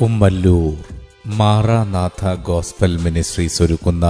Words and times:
Kummallur 0.00 0.76
Maranatha 1.34 2.34
gospel 2.42 2.98
ministries 2.98 3.62
ഒരുക്കുന്ന 3.62 4.06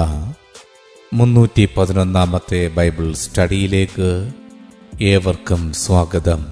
മുന്നൂറ്റി 1.12 1.68
പതിനൊന്നാമത്തെ 1.76 2.68
ബൈബിൾ 2.68 3.12
സ്റ്റഡിയിലേക്ക് 3.14 4.10
ഏവർക്കും 5.02 5.72
സ്വാഗതം. 5.74 6.42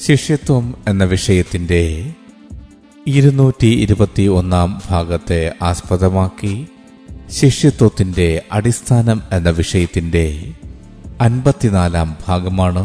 ശിഷ്യത്വം 0.00 0.74
എന്ന 0.88 1.04
വിഷയത്തിന്റെ 1.04 1.82
ഇരുന്നൂറ്റി 3.06 3.66
ഇരുപത്തി 3.76 4.22
ഒന്നാം 4.30 4.82
ഭാഗത്തെ 4.90 5.52
ആസ്പദമാക്കി 5.62 6.54
ശിഷ്യത്വത്തിന്റെ 7.30 8.42
അടിസ്ഥാനം 8.52 9.22
എന്ന 9.32 9.50
വിഷയത്തിന്റെ 9.50 10.26
അൻപത്തിനാലാം 11.20 12.16
ഭാഗമാണ് 12.26 12.84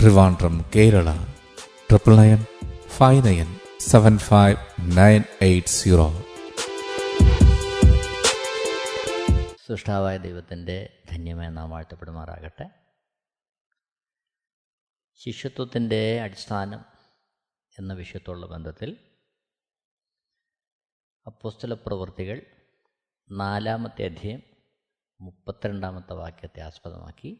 Trivandrum 0.00 0.64
Kerala 0.76 1.08
triple 1.90 2.16
nine 2.16 2.40
five 2.88 3.26
nine 3.26 3.48
seven 3.80 4.18
five 4.18 4.56
nine 4.96 5.22
eight 5.42 5.68
zero 5.68 6.06
സൃഷ്ടാവായ 9.66 10.16
ദൈവത്തിന്റെ 10.18 10.76
ധന്യമായ 11.08 11.48
നാം 11.48 11.70
വാഴ്ത്തപ്പെടുമാറാകട്ടെ. 11.70 12.66
ശിഷ്യത്വത്തിന്റെ 15.20 16.20
അടിസ്ഥാനം 16.22 16.82
എന്ന 17.78 17.94
വിഷയത്തോടുള്ള 17.94 18.46
ബന്ധത്തിൽ 18.46 18.90
അപ്പോസ്തല 21.26 21.74
പ്രവൃത്തികൾ 21.74 22.38
നാലാമത്തെ 23.30 24.04
അധ്യയം 24.04 24.42
മുപ്പത്തിരണ്ടാമത്തെ 25.20 26.14
വാക്യത്തെ 26.14 26.60
ആസ്പദമാക്കി 26.60 27.30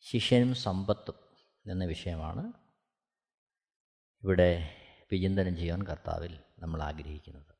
ശിഷ്യനും 0.00 0.54
സമ്പത്തും 0.54 1.14
എന്ന 1.70 1.84
വിഷയമാണ് 1.84 2.52
ഇവിടെ 4.22 4.76
വിചിന്തനം 5.12 5.56
ചെയ്യാൻ 5.56 5.86
കർത്താവിൽ 5.86 6.40
നമ്മൾ 6.58 6.82
ആഗ്രഹിക്കുന്നത്. 6.82 7.54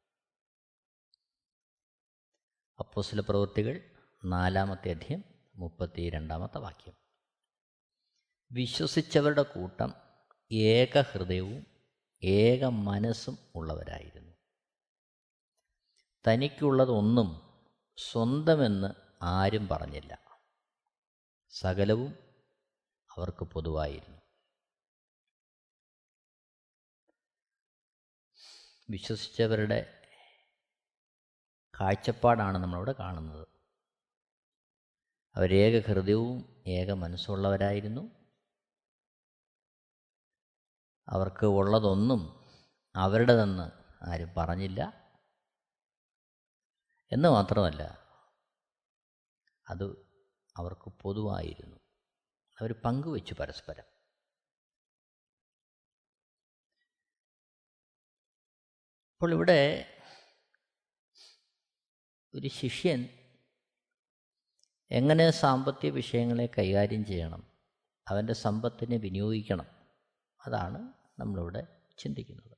അപ്പോസില 2.79 3.21
പ്രവൃത്തികൾ 3.21 3.91
നാലാമത്തെ 4.25 4.91
അധ്യയം 4.91 5.25
മുപ്പത്തി 5.55 6.11
രണ്ടാമത്തെ 6.11 6.59
വാക്യം. 6.59 6.95
വിശ്വസിച്ചവരുടെ 8.53 9.43
കൂട്ടം 9.43 9.95
ഏകഹൃദയവും 10.53 11.67
ഏക 12.23 12.65
മനസ്സും 12.65 13.39
ഉള്ളവരായിരുന്നു. 13.55 14.33
തനിക്കുള്ളതൊന്നും 16.29 17.59
സ്വന്തമെന്ന് 17.97 18.89
ആരും 19.23 19.69
പറഞ്ഞില്ല. 19.69 20.41
സകലവും 21.51 22.28
അവർക്ക് 23.19 23.45
പൊതുവായിരുന്നു. 23.45 24.19
വിശ്വസിച്ചവരുടെ 28.91 29.95
കാഴ്ചപ്പാടാണ് 31.81 32.59
നമ്മളിവിടെ 32.59 32.93
കാണുന്നത്. 32.93 33.49
അവരേക 35.37 35.87
ഹൃദയവും 35.87 36.65
ഏക 36.67 36.93
മനസ്സുള്ളവരായിരുന്നു. 36.93 38.11
അവർക്ക് 41.09 41.47
ഉള്ളതൊന്നും 41.47 42.21
അവരുടേതെന്ന് 42.97 43.71
ആരും 44.11 44.35
പറഞ്ഞില്ല. 44.37 45.09
എന്ന് 47.13 47.29
മാത്രമല്ല 47.29 47.83
അത് 49.69 49.85
അവർക്ക് 50.57 50.93
പൊതുവായിരുന്നു. 51.01 51.88
അവർ 52.61 52.73
പങ്കുവെച്ചു 52.73 53.35
പരസ്പരം. 53.35 53.85
അപ്പോൾ 59.13 59.33
ഇവിടെ 59.33 59.95
ഒരു 62.35 62.49
ശിഷ്യൻ 62.49 63.09
എങ്ങനെ 64.91 65.31
സാമ്പത്തിക 65.31 65.91
വിഷയങ്ങളെ 65.91 66.49
കൈകാര്യം 66.59 67.07
ചെയ്യണം 67.07 67.53
അവന്റെ 68.09 68.33
സമ്പത്തിനെ 68.33 68.97
വിനിയോഗിക്കണം 68.97 69.67
അതാണ് 70.47 70.93
നമ്മളിവിടെ 71.19 71.67
ചിന്തിക്കുന്നത്. 71.99 72.57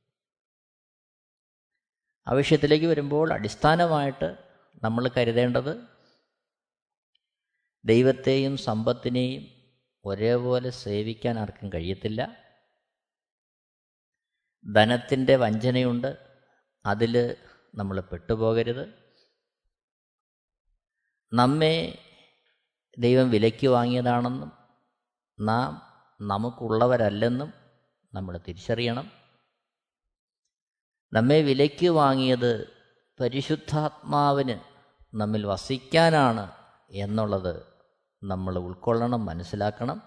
ആവശ്യത്തിലേക്ക് 2.26 2.86
വരുമ്പോൾ 2.86 3.32
അടിസ്ഥാനമായിട്ട് 3.32 4.50
നമ്മൾ 4.82 5.08
കരുതേണ്ടത് 5.08 5.88
ദൈവത്തെയും 7.84 8.56
സമ്പത്തിനെയും 8.56 9.59
ഒരേപോലെ 10.04 10.70
സേവിക്കാൻ 10.70 11.38
ആർക്കും 11.38 11.72
കഴിയത്തില്ല. 11.72 12.36
ധനത്തിന്റെ 14.72 15.36
വഞ്ചനയുണ്ട്. 15.36 16.18
അതിൽ 16.86 17.36
നമ്മൾ 17.74 18.00
പെട്ടുപോകരുത്. 18.00 19.14
നമ്മെ 21.32 21.98
ദൈവം 22.98 23.30
വിലയ്ക്ക് 23.30 23.66
വാങ്ങിയതാണെന്നും 23.66 24.52
നാം 25.40 25.82
നമുക്കുള്ളവരല്ലെന്നും 26.20 27.52
നമ്മൾ 28.14 28.40
തിരിച്ചറിയണം. 28.48 29.12
നമ്മെ 31.12 31.42
വിലയ്ക്ക് 31.42 31.88
വാങ്ങിയത് 31.88 32.80
പരിശുദ്ധാത്മാവിന് 33.20 34.60
നമ്മിൽ 35.16 35.46
വസിക്കാനാണ് 35.46 36.52
എന്നുള്ളത് 36.90 37.69
നമ്മൾ 38.22 38.58
ഉൾക്കൊള്ളണം 38.58 39.26
മനസ്സിലാക്കണം. 39.26 40.02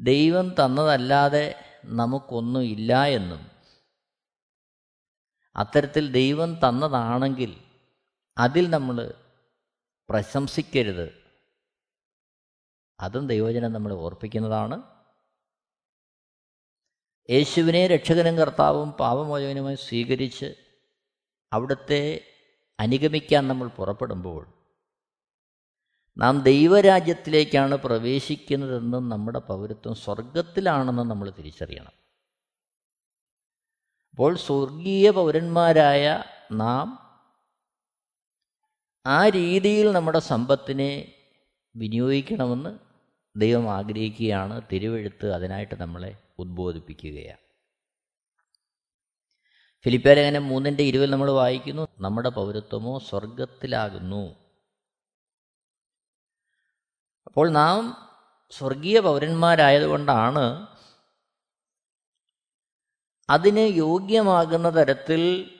ദൈവം 0.00 0.54
തന്നതല്ലാതെ 0.64 1.54
നമുക്കൊന്നും 1.84 2.62
ഇല്ല 2.62 3.04
എന്നും. 3.04 3.50
അത്തരത്തിൽ 5.56 6.12
ദൈവം 6.12 6.54
തന്നതാണെങ്കിൽ 6.54 7.64
അതിൽ 8.38 8.70
നമ്മൾ 8.70 9.14
പ്രശംസിക്കരുത്. 10.08 11.26
അതും 13.00 13.26
ദൈവജനം 13.26 13.72
നമ്മൾ 13.72 13.92
ഓർപ്പിക്കുന്നതാണ്. 13.92 14.82
യേശുവിനെ 17.30 17.86
രക്ഷകനും 17.86 18.36
കർത്താവും 18.36 18.90
പാപമോചകനുമായി 18.90 19.74
സ്വീകരിച്ച് 19.74 20.54
അവിടുത്തെ 21.52 22.24
അനുഗമിക്കാൻ 22.80 23.48
നമ്മൾ 23.48 23.68
പുറപ്പെടുമ്പോൾ 23.68 24.55
നാം 26.18 26.40
ദൈവരാജ്യത്തിലേക്കാണ് 26.40 27.74
പ്രവേശിക്കുന്നതെന്നും 27.74 29.08
നമ്മുടെ 29.08 29.38
പൗരത്വം 29.38 29.94
സ്വർഗത്തിലാണെന്നും 29.94 31.08
നമ്മൾ 31.08 31.30
തിരിച്ചറിയണം. 31.30 31.92
അപ്പോൾ 34.10 34.36
സ്വർഗീയ 34.36 35.10
പൗരന്മാരായ 35.10 36.24
നാം 36.52 36.98
ആ 39.06 39.28
രീതിയിൽ 39.28 39.92
നമ്മുടെ 39.92 40.18
സമ്പത്തിനെ 40.18 41.14
വിനിയോഗിക്കണമെന്ന് 41.76 42.78
ദൈവം 43.36 43.70
ആഗ്രഹിക്കുകയാണ്. 43.70 44.62
തിരുവെഴുത്ത് 44.72 45.32
അതിനായിട്ട് 45.32 45.74
നമ്മളെ 45.74 46.16
ഉദ്ബോധിപ്പിക്കുകയാണ്. 46.38 47.38
ഫിലിപ്പേലേഖനം 49.84 50.48
മൂന്നിന്റെ 50.48 50.82
ഇരുവിൽ 50.82 51.10
നമ്മൾ 51.10 51.30
വായിക്കുന്നു 51.30 51.88
നമ്മുടെ 51.98 52.28
പൗരത്വമോ 52.28 52.98
സ്വർഗത്തിലാകുന്നു 52.98 54.45
അപ്പോൾ 57.36 57.50
നാം 57.50 57.96
സ്വർഗീയ 58.50 59.00
പൗരന്മാരായതുകൊണ്ടാണ് 59.00 60.66
അതിന് 63.30 63.60
യോഗ്യമാകുന്ന 63.60 64.70
തരത്തിൽ 64.70 65.52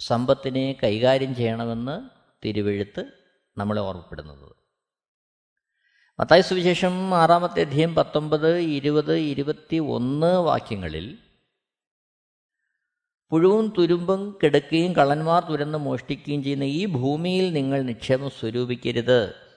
സമ്പത്തിനെ 0.00 0.72
കൈകാര്യം 0.84 1.34
ചെയ്യണമെന്ന് 1.34 2.10
തിരുവെഴുത്ത് 2.44 3.04
നമ്മളെ 3.58 3.80
ഓർമ്മപ്പെടുന്നത്. 3.80 4.54
മത്തായ 6.20 6.40
സുവിശേഷം 6.40 7.14
ആറാമത്തെ 7.14 7.60
അധ്യയം 7.60 7.94
പത്തൊമ്പത് 7.94 8.58
ഇരുപത് 8.58 9.18
ഇരുപത്തി 9.18 9.76
ഒന്ന് 9.76 10.26
വാക്യങ്ങളിൽ 10.26 11.18
പുഴുവും 13.30 13.74
തുരുമ്പും 13.78 14.38
കിടക്കുകയും 14.42 14.92
കള്ളന്മാർ 14.92 15.44
തുരന്ന് 15.44 15.78
മോഷ്ടിക്കുകയും 15.78 16.42
ചെയ്യുന്ന 16.42 16.64
ഈ 16.64 16.86
ഭൂമിയിൽ 16.86 17.52
നിങ്ങൾ 17.52 17.82
നിക്ഷേപം 17.82 18.30
സ്വരൂപിക്കരുത്. 18.30 19.47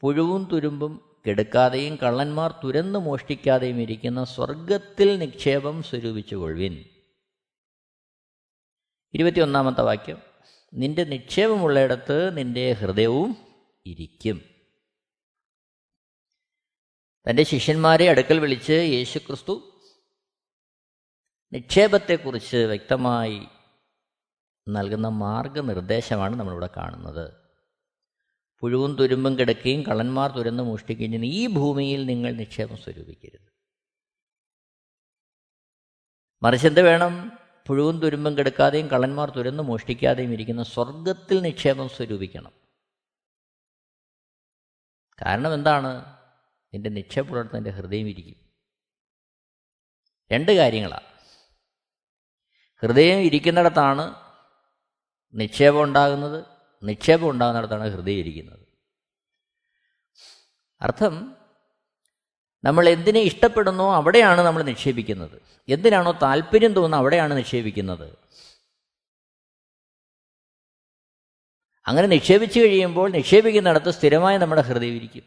പുഴുവും 0.00 0.48
തുരുമ്പും 0.52 1.16
കെടുക്കാതെയും 1.28 1.96
കള്ളന്മാർ 1.96 2.54
തുരന്ന് 2.64 2.98
മോഷ്ടിക്കാതെയും 2.98 3.80
ഇരിക്കുന്ന 3.80 4.24
സ്വർഗത്തിൽ 4.24 5.18
നിക്ഷേപം 5.18 5.82
സ്വരൂപിച്ചുകൊള്ളുവിൻ 5.82 6.84
ഇരുപത്തിയൊന്നാമത്തെ 9.14 9.82
വാക്യം. 9.82 10.22
നിന്റെ 10.74 11.04
നിക്ഷേപമുള്ളയിടത്ത് 11.04 12.36
നിന്റെ 12.36 12.72
ഹൃദയവും 12.72 13.36
ഇരിക്കും. 13.86 14.42
തന്റെ 17.30 17.42
ശിഷ്യന്മാരെ 17.42 18.08
അടുക്കൽ 18.08 18.38
വിളിച്ച് 18.38 18.72
യേശുക്രിസ്തു 18.72 19.84
നിക്ഷേപത്തെക്കുറിച്ച് 21.52 22.56
വ്യക്തമായി 22.56 23.46
നൽകുന്ന 24.68 25.08
മാർഗനിർദ്ദേശമാണ് 25.08 26.36
നമ്മളിവിടെ 26.36 26.68
കാണുന്നത്. 26.76 27.37
പുഴുവും 28.60 28.96
തുരുമ്പും 28.96 29.38
കിടക്കുകയും 29.38 29.82
കള്ളന്മാർ 29.82 30.30
തുരന്ന് 30.30 30.62
മോഷ്ടിക്കുകയും 30.62 31.12
ചെയ്യുന്ന 31.12 31.24
ഈ 31.24 31.46
ഭൂമിയിൽ 31.46 32.06
നിങ്ങൾ 32.06 32.32
നിക്ഷേപം 32.32 32.76
സ്വരൂപിക്കരുത്. 32.76 33.48
മറിച്ച് 36.42 36.66
എന്ത് 36.66 36.80
വേണം? 36.80 37.32
പുഴുവും 37.66 38.00
തുരുമ്പും 38.00 38.38
കിടക്കാതെയും 38.38 38.86
കള്ളന്മാർ 38.86 39.30
തുരന്ന് 39.30 39.62
മോഷ്ടിക്കാതെയും 39.62 40.32
ഇരിക്കുന്ന 40.32 40.62
സ്വർഗത്തിൽ 40.62 41.40
നിക്ഷേപം 41.40 41.88
സ്വരൂപിക്കണം. 41.88 42.52
കാരണം 45.22 45.54
എന്താണ്? 45.54 46.18
നിന്റെ 46.74 46.90
നിക്ഷേപമുള്ളിടത്ത് 46.90 47.56
നിന്റെ 47.56 47.70
ഹൃദയം 47.70 48.08
ഇരിക്കും. 48.08 48.50
രണ്ട് 50.32 50.52
കാര്യങ്ങളാണ് 50.52 51.18
ഹൃദയം 52.82 53.18
ഇരിക്കുന്നിടത്താണ് 53.18 54.14
നിക്ഷേപം 55.34 55.82
ഉണ്ടാകുന്നത്. 55.82 56.57
നിക്ഷേപം 56.82 57.30
ഉണ്ടാകുന്നിടത്താണ് 57.30 57.88
ഹൃദയം 57.90 58.18
ഇരിക്കുന്നത് 58.18 58.66
അർത്ഥം 60.80 61.34
നമ്മൾ 62.64 62.88
എന്തിനെ 62.88 63.20
ഇഷ്ടപ്പെടുന്നോ 63.20 63.94
അവിടെയാണ് 63.94 64.40
നമ്മൾ 64.40 64.62
നിക്ഷേപിക്കുന്നത്. 64.62 65.40
എന്തിനാണോ 65.68 66.12
താല്പര്യം 66.12 66.72
തോന്നുന്നത് 66.72 67.00
അവിടെയാണ് 67.00 67.38
നിക്ഷേപിക്കുന്നത്. 67.38 68.18
അങ്ങനെ 71.86 72.06
നിക്ഷേപിച്ചു 72.06 72.60
കഴിയുമ്പോൾ 72.60 73.10
നിക്ഷേപിക്കുന്നിടത്ത് 73.10 73.90
സ്ഥിരമായി 73.90 74.38
നമ്മുടെ 74.38 74.60
ഹൃദയം 74.60 74.94
ഇരിക്കും 74.94 75.22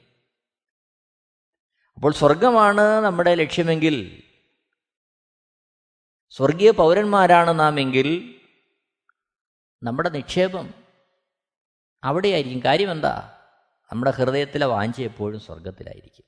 അപ്പോൾ 1.95 2.13
സ്വർഗമാണ് 2.13 2.81
നമ്മുടെ 2.81 3.36
ലക്ഷ്യമെങ്കിൽ 3.36 4.21
സ്വർഗീയ 6.30 6.71
പൗരന്മാരാണ് 6.71 7.59
നാം 7.59 7.80
എങ്കിൽ 7.80 8.39
നമ്മുടെ 9.83 10.09
നിക്ഷേപം 10.09 10.81
അവിടെയായിരിക്കും. 12.03 12.63
കാര്യം 12.63 12.92
എന്താ 12.92 13.38
നമ്മുടെ 13.92 14.12
ഹൃദയത്തിലെ 14.12 14.65
വാഞ്ച 14.65 15.01
എപ്പോഴും 15.01 15.39
സ്വർഗത്തിലായിരിക്കും 15.39 16.25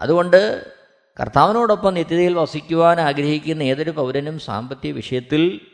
അതുകൊണ്ട് 0.00 0.72
കർത്താവിനോടൊപ്പം 1.20 1.94
നിത്യതയിൽ 1.94 2.34
വസിക്കുവാൻ 2.34 3.00
ആഗ്രഹിക്കുന്ന 3.00 3.62
ഏതൊരു 3.62 3.90
പൗരനും 3.90 4.38
സാമ്പത്തിക 4.38 4.94
വിഷയത്തിൽ 4.94 5.66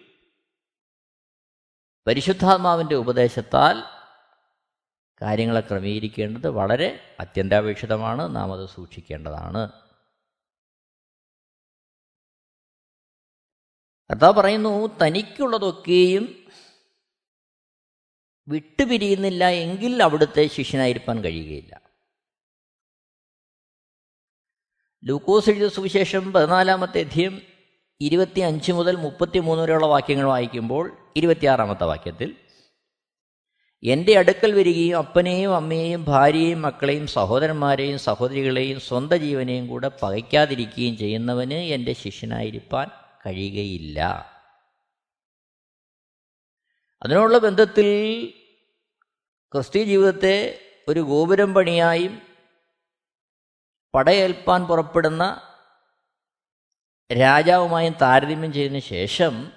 പരിശുദ്ധാത്മാവിന്റെ 2.06 2.94
ഉപദേശത്താൽ 2.94 3.82
കാര്യങ്ങളെ 5.22 5.60
ക്രമീകരിക്കേണ്ടത് 5.60 6.48
വളരെ 6.48 7.16
അത്യന്താപേക്ഷിതമാണ്. 7.20 8.36
നാം 8.36 8.52
അത് 8.52 8.69
സൂക്ഷിക്കേണ്ടതാണ്. 8.69 9.69
കർത്താവ് 14.10 14.34
പറയുന്നു 14.34 14.86
തനിക്കുള്ളതൊക്കെയും 15.02 16.45
വിട്ടുപിരിയുന്നില്ല 18.48 19.48
എങ്കിൽ 19.48 20.02
അവിടുത്തെ 20.02 20.46
ശിഷ്യനായിരിക്കാൻ 20.46 21.25
കഴിയുകയില്ല. 21.25 21.81
ലൂക്കോസ് 25.04 25.50
എഴുതിയ 25.50 25.69
സുവിശേഷം 25.69 26.32
പതിനാലാമത്തെ 26.32 27.00
അധ്യയം 27.00 27.43
ഇരുപത്തി 28.00 28.40
അഞ്ച് 28.40 28.72
മുതൽ 28.72 28.96
മുപ്പത്തി 28.96 29.38
മൂന്ന് 29.38 29.62
വരെയുള്ള 29.62 29.87
വാക്യങ്ങൾ 29.87 30.26
വായിക്കുമ്പോൾ 30.26 30.96
ഇരുപത്തിയാറാമത്തെ 31.16 31.84
വാക്യത്തിൽ 31.84 32.37
എന്റെ 33.84 34.19
അടുക്കൽ 34.19 34.52
വരികയും 34.52 34.98
അപ്പനെയും 34.98 35.56
അമ്മയെയും 35.56 36.04
ഭാര്യയെയും 36.04 36.62
മക്കളെയും 36.62 37.06
സഹോദരന്മാരെയും 37.06 37.98
സഹോദരികളെയും 37.98 38.81
സ്വന്തം 38.81 39.16
ജീവനെയും 39.16 39.66
കൂടെ 39.66 39.90
പകയ്ക്കാതിരിക്കുകയും 40.02 40.96
ചെയ്യുന്നവന് 40.96 41.54
എന്റെ 41.54 41.93
ശിഷ്യനായിരിക്കാൻ 41.93 42.88
കഴിയുകയില്ല. 43.26 44.35
അതിനുള്ള 47.02 47.38
ബന്ധത്തിൽ 47.38 48.28
ക്രിസ്തീയ 49.52 49.84
ജീവിതത്തെ 49.84 50.60
ഒരു 50.88 51.00
ഗോപുരം 51.00 51.54
പണിയായും 51.54 52.22
പടയേൽപ്പാൻ 53.94 54.66
പുറപ്പെടുന്ന 54.66 55.40
രാജാവുമായും 57.12 57.94
താരതമ്യം 58.02 58.52
ചെയ്തതിന് 58.52 58.81
ശേഷം 58.81 59.52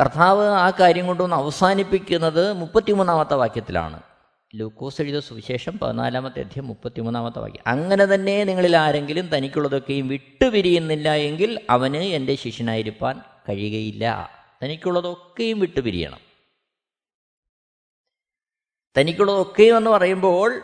കർത്താവ് 0.00 0.44
ആ 0.44 0.70
കാര്യം 0.70 1.06
കൊണ്ടൊന്ന് 1.06 1.36
അവസാനിപ്പിക്കുന്നത് 1.36 2.52
മുപ്പത്തിമൂന്നാമത്തെ 2.52 3.34
വാക്യത്തിലാണ്. 3.34 4.02
ലൂക്കോസ് 4.54 5.02
എഴുതിയ 5.02 5.20
സുവിശേഷം 5.20 5.78
പതിനാലാമത്തെ 5.78 6.40
അധ്യയം 6.40 6.68
മുപ്പത്തിമൂന്നാമത്തെ 6.68 7.38
വാക്യം. 7.38 7.62
അങ്ങനെ 7.66 8.04
തന്നെ 8.04 8.44
നിങ്ങളിൽ 8.44 8.76
ആരെങ്കിലും 8.76 9.36
തനിക്കുള്ളതൊക്കെയും 9.36 10.08
വിട്ടുപിരിയുന്നില്ല 10.08 11.14
എങ്കിൽ 11.14 11.66
അവന് 11.70 11.96
എന്റെ 11.96 12.34
ശിഷ്യനായിരിക്കാൻ 12.34 13.22
കഴിയുകയില്ല. 13.48 14.30
തനിക്കുള്ളതൊക്കെയും 14.64 15.60
വിട്ടുപിരിയണം 15.60 16.20
തനിക്കുള്ളതൊക്കെയും 18.98 19.76
എന്ന് 19.76 19.90
പറയുമ്പോൾ 19.90 20.62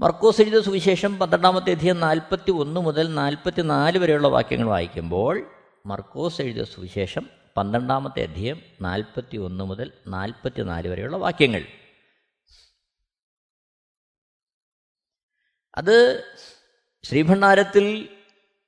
മർക്കോസ് 0.00 0.40
എഴുതിയ 0.40 0.60
സുവിശേഷം 0.60 1.18
പന്ത്രണ്ടാമത്തെ 1.18 1.70
അധ്യയം 1.70 2.00
നാൽപ്പത്തി 2.00 2.50
ഒന്ന് 2.50 2.80
മുതൽ 2.80 3.14
നാൽപ്പത്തി 3.14 3.62
നാല് 3.62 3.98
വരെയുള്ള 3.98 4.28
വാക്യങ്ങൾ 4.28 4.68
വായിക്കുമ്പോൾ 4.68 5.50
മർക്കോസ് 5.86 6.42
എഴുതിയ 6.42 6.64
സുവിശേഷം 6.64 7.26
പന്ത്രണ്ടാമത്തെ 7.56 8.22
അധ്യയം 8.22 8.62
നാൽപ്പത്തി 8.80 9.36
ഒന്ന് 9.36 9.64
മുതൽ 9.64 9.92
നാൽപ്പത്തി 10.06 10.62
നാല് 10.62 10.88
വരെയുള്ള 10.88 11.16
വാക്യങ്ങൾ. 11.16 11.62
അത് 15.76 16.24
ശ്രീഭണ്ഡാരത്തിൽ 17.04 18.08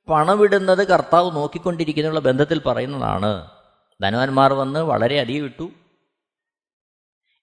പണമിടുന്നത് 0.08 0.88
കർത്താവ് 0.88 1.36
നോക്കിക്കൊണ്ടിരിക്കുന്നുള്ള 1.36 2.20
ബന്ധത്തിൽ 2.20 2.62
പറയുന്നതാണ്. 2.62 3.61
ധനവാന്മാർ 4.02 4.52
വന്ന് 4.52 4.80
വളരെ 4.80 5.20
അധികം 5.20 5.44
ഇട്ടു 5.44 5.70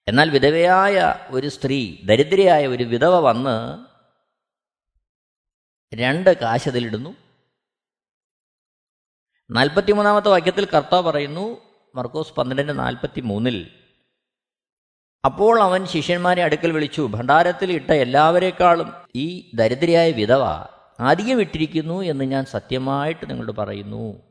എന്നാൽ 0.08 0.30
വിധവയായ 0.30 1.14
ഒരു 1.30 1.46
സ്ത്രീ 1.46 1.96
ദരിദ്രയായ 2.04 2.66
ഒരു 2.66 2.84
വിധവ 2.84 3.20
വന്ന് 3.20 3.84
രണ്ട് 5.94 6.30
കാശതിലിടുന്നു. 6.30 7.16
നാൽപ്പത്തിമൂന്നാമത്തെ 9.50 10.28
വാക്യത്തിൽ 10.28 10.66
കർത്താവ് 10.66 11.02
പറയുന്നു 11.02 11.70
മർക്കോസ് 11.94 12.34
പന്ത്രണ്ടിന്റെ 12.34 12.72
നാൽപ്പത്തി 12.72 13.20
മൂന്നിൽ 13.20 13.70
അപ്പോൾ 15.24 15.60
അവൻ 15.60 15.86
ശിഷ്യന്മാരെ 15.86 16.42
അടുക്കൽ 16.42 16.72
വിളിച്ചു 16.72 17.02
ഭണ്ഡാരത്തിൽ 17.10 17.72
ഇട്ട 17.72 17.90
എല്ലാവരെക്കാളും 17.90 18.92
ഈ 19.16 19.50
ദരിദ്രയായ 19.54 20.10
വിധവ 20.10 20.44
അധികം 21.00 21.40
ഇട്ടിരിക്കുന്നു 21.40 22.02
എന്ന് 22.02 22.24
ഞാൻ 22.24 22.44
സത്യമായിട്ട് 22.44 23.30
നിങ്ങളോട് 23.30 23.56
പറയുന്നു. 23.56 24.29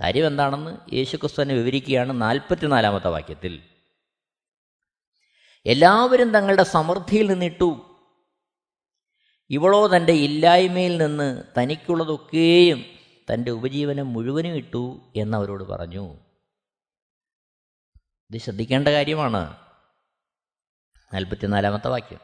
കാര്യം 0.00 0.26
എന്താണെന്ന് 0.26 0.94
യേശുക്രിസ്തു 0.94 1.42
തന്നെ 1.42 1.54
വിവരിക്കുകയാണ് 1.54 2.20
നാൽപ്പത്തിനാലാമത്തെ 2.20 3.08
വാക്യത്തിൽ. 3.08 3.62
എല്ലാവരും 5.66 6.32
തങ്ങളുടെ 6.32 6.62
സമൃദ്ധിയിൽ 6.62 7.26
നിന്നിട്ടു 7.26 7.98
ഇവളോ 9.50 9.86
തന്റെ 9.86 10.12
ഇല്ലായ്മയിൽ 10.12 10.96
നിന്ന് 10.96 11.42
തനിക്കുള്ളതൊക്കെയും 11.58 12.84
തന്റെ 13.32 13.50
ഉപജീവനം 13.50 14.12
മുഴുവനും 14.12 14.52
ഇട്ടു 14.52 15.12
എന്നവരോട് 15.16 15.64
പറഞ്ഞു. 15.64 16.18
ഇത് 18.30 18.38
ശ്രദ്ധിക്കേണ്ട 18.38 18.88
കാര്യമാണ്. 18.88 19.56
നാൽപ്പത്തിനാലാമത്തെ 21.14 21.88
വാക്യം. 21.88 22.20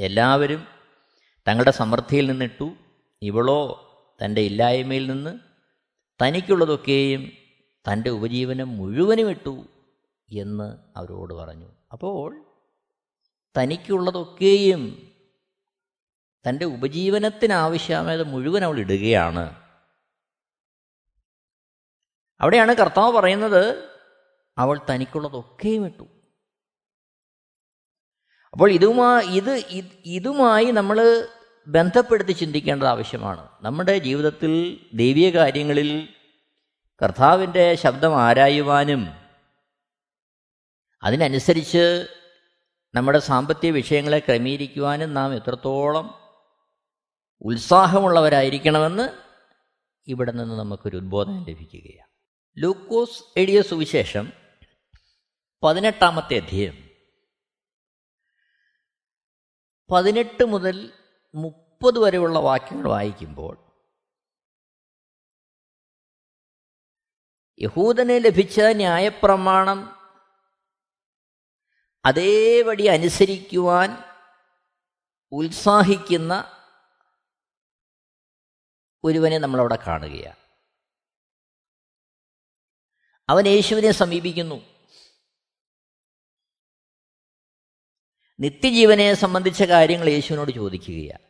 എല്ലാവരും 0.00 0.66
തങ്ങളുടെ 1.48 1.70
സമൃദ്ധിയിൽ 1.70 2.26
നിന്നിട്ടു 2.26 2.74
ഇവളോ 3.22 3.84
തന്റെ 4.24 4.40
ഇല്ലായ്മയിൽ 4.40 5.06
നിന്ന് 5.06 5.47
തനിക്കുള്ളതൊക്കെയും 6.22 7.32
തന്റെ 7.92 8.10
ഉപജീവനം 8.10 8.76
മുഴുവനും 8.76 9.30
ഇട്ടു 9.30 9.64
എന്ന് 10.32 10.76
അവരോട് 10.96 11.34
പറഞ്ഞു. 11.34 11.68
അപ്പോൾ 11.92 12.44
തനിക്കുള്ളതൊക്കെയും 13.56 15.12
തന്റെ 16.48 16.64
ഉപജീവനത്തിനാവശ്യമായത് 16.64 18.22
മുഴുവൻ 18.22 18.64
അവൾ 18.64 18.78
ഇടുകയാണ്. 18.78 19.64
അവിടെയാണ് 22.40 22.74
കർത്താവ് 22.74 23.12
പറയുന്നത് 23.12 23.92
അവൾ 24.58 24.80
തനിക്കുള്ളതൊക്കെയും 24.90 25.86
ഇട്ടു. 25.86 26.02
അപ്പോൾ 28.52 28.72
ഇതുമായി 28.72 29.26
ഇത് 29.26 29.50
ഇതുമായി 30.04 30.64
നമ്മൾ 30.64 31.28
ബന്ധപ്പെടുത്തി 31.68 32.32
ചിന്തിക്കേണ്ടത് 32.32 32.88
ആവശ്യമാണ്. 32.88 33.48
നമ്മുടെ 33.60 33.98
ജീവിതത്തിൽ 33.98 34.80
ദൈവീയ 34.94 35.30
കാര്യങ്ങളിൽ 35.30 36.08
കർത്താവിന്റെ 37.02 37.74
ശബ്ദം 37.74 38.22
ആരായുവാനും 38.22 39.08
അതിനനുസരിച്ച് 41.02 42.08
നമ്മുടെ 42.94 43.18
സാമ്പത്തിക 43.18 43.70
വിഷയങ്ങളെ 43.70 44.18
ക്രമീകരിക്കുവാനും 44.18 45.14
നാം 45.14 45.34
എത്രത്തോളം 45.34 46.14
ഉത്സാഹമുള്ളവരായിരിക്കണമെന്ന് 47.40 49.08
ഇവിടെ 50.06 50.32
നിന്ന് 50.32 50.54
നമുക്കൊരു 50.54 50.96
ഉദ്ബോധനം 50.96 51.44
ലഭിക്കുകയാണ്. 51.48 52.10
ലൂക്കോസ് 52.62 53.38
എഴുതിയ 53.38 53.62
സുവിശേഷം 53.62 54.32
പതിനെട്ടാമത്തെ 55.62 56.36
അധ്യയം. 56.36 56.88
പതിനെട്ട് 59.90 60.44
മുതൽ 60.44 60.92
മുപ്പത് 61.38 61.98
വരെയുള്ള 61.98 62.38
വാക്യങ്ങൾ 62.38 62.88
വായിക്കുമ്പോൾ 62.88 63.68
യഹൂദന് 67.60 68.24
ലഭിച്ച 68.24 68.60
ന്യായപ്രമാണം 68.60 69.78
അതേപടി 72.04 72.86
അനുസരിക്കുവാൻ 72.86 74.04
ഉത്സാഹിക്കുന്ന 75.32 76.32
ഒരുവനെ 79.04 79.38
നമ്മളവിടെ 79.38 79.78
കാണുകയാണ്. 79.86 80.36
അവൻ 83.28 83.48
യേശുവിനെ 83.48 83.90
സമീപിക്കുന്നു. 83.90 84.77
നിത്യജീവനെ 88.40 89.14
സംബന്ധിച്ച 89.14 89.62
കാര്യങ്ങൾ 89.62 90.08
യേശുവിനോട് 90.08 90.50
ചോദിക്കുകയാണ്. 90.50 91.28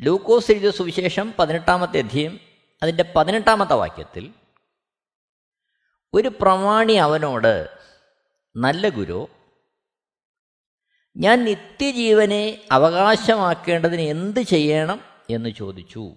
ലൂക്കോസ് 0.00 0.50
എഴുതിയ 0.50 0.70
സുവിശേഷം 0.70 1.34
പതിനെട്ടാമത്തെ 1.38 1.98
അധ്യയം 1.98 2.40
അതിന്റെ 2.82 3.12
പതിനെട്ടാമത്തെ 3.16 3.74
വാക്യത്തിൽ 3.74 4.34
ഒരു 6.14 6.28
പ്രമാണി 6.40 6.92
അവനോട് 6.92 7.68
നല്ല 8.56 8.88
ഗുരു 8.88 9.28
ഞാൻ 11.16 11.44
നിത്യജീവനെ 11.44 12.68
അവകാശമാക്കേണ്ടതിന് 12.72 14.00
എന്ത് 14.00 14.40
ചെയ്യണം? 14.40 15.00
എന്ന് 15.30 15.50
ചോദിച്ചു. 15.50 16.16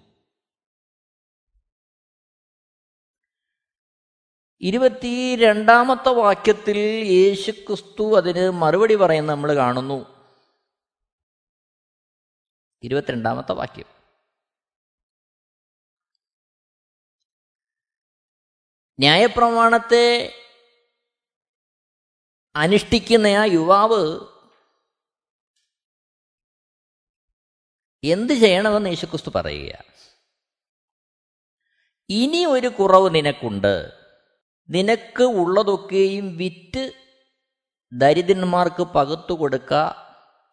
ഇരുപത്തി 4.60 5.36
രണ്ടാമത്തെ 5.36 6.08
വാക്യത്തിൽ 6.08 6.76
യേശു 7.06 7.50
ക്രിസ്തു 7.50 8.16
അതിന് 8.16 8.50
മറുപടി 8.50 8.94
പറയുന്ന 8.94 9.32
നമ്മൾ 9.32 9.54
കാണുന്നു. 9.54 10.28
ഇരുപത്തിരണ്ടാമത്തെ 12.82 13.52
വാക്യം. 13.52 13.86
ന്യായപ്രമാണത്തെ 19.00 20.34
അനുഷ്ഠിക്കുന്ന 22.56 23.26
ആ 23.26 23.44
യുവാവ് 23.44 24.20
എന്ത് 28.04 28.32
ചെയ്യണമെന്ന് 28.32 28.88
യേശുക്രിസ്തു 28.88 29.30
പറയുക 29.34 29.84
ഇനി 32.10 32.44
ഒരു 32.44 32.66
കുറവ് 32.66 33.14
നിനക്കുണ്ട്. 33.14 33.97
നിനക്ക് 34.70 35.22
ഉള്ളതൊക്കെയും 35.22 36.36
വിറ്റ് 36.36 36.92
ദരിദ്രന്മാർക്ക് 37.92 38.82
പകുത്തു 38.82 39.32
കൊടുക്ക 39.32 39.74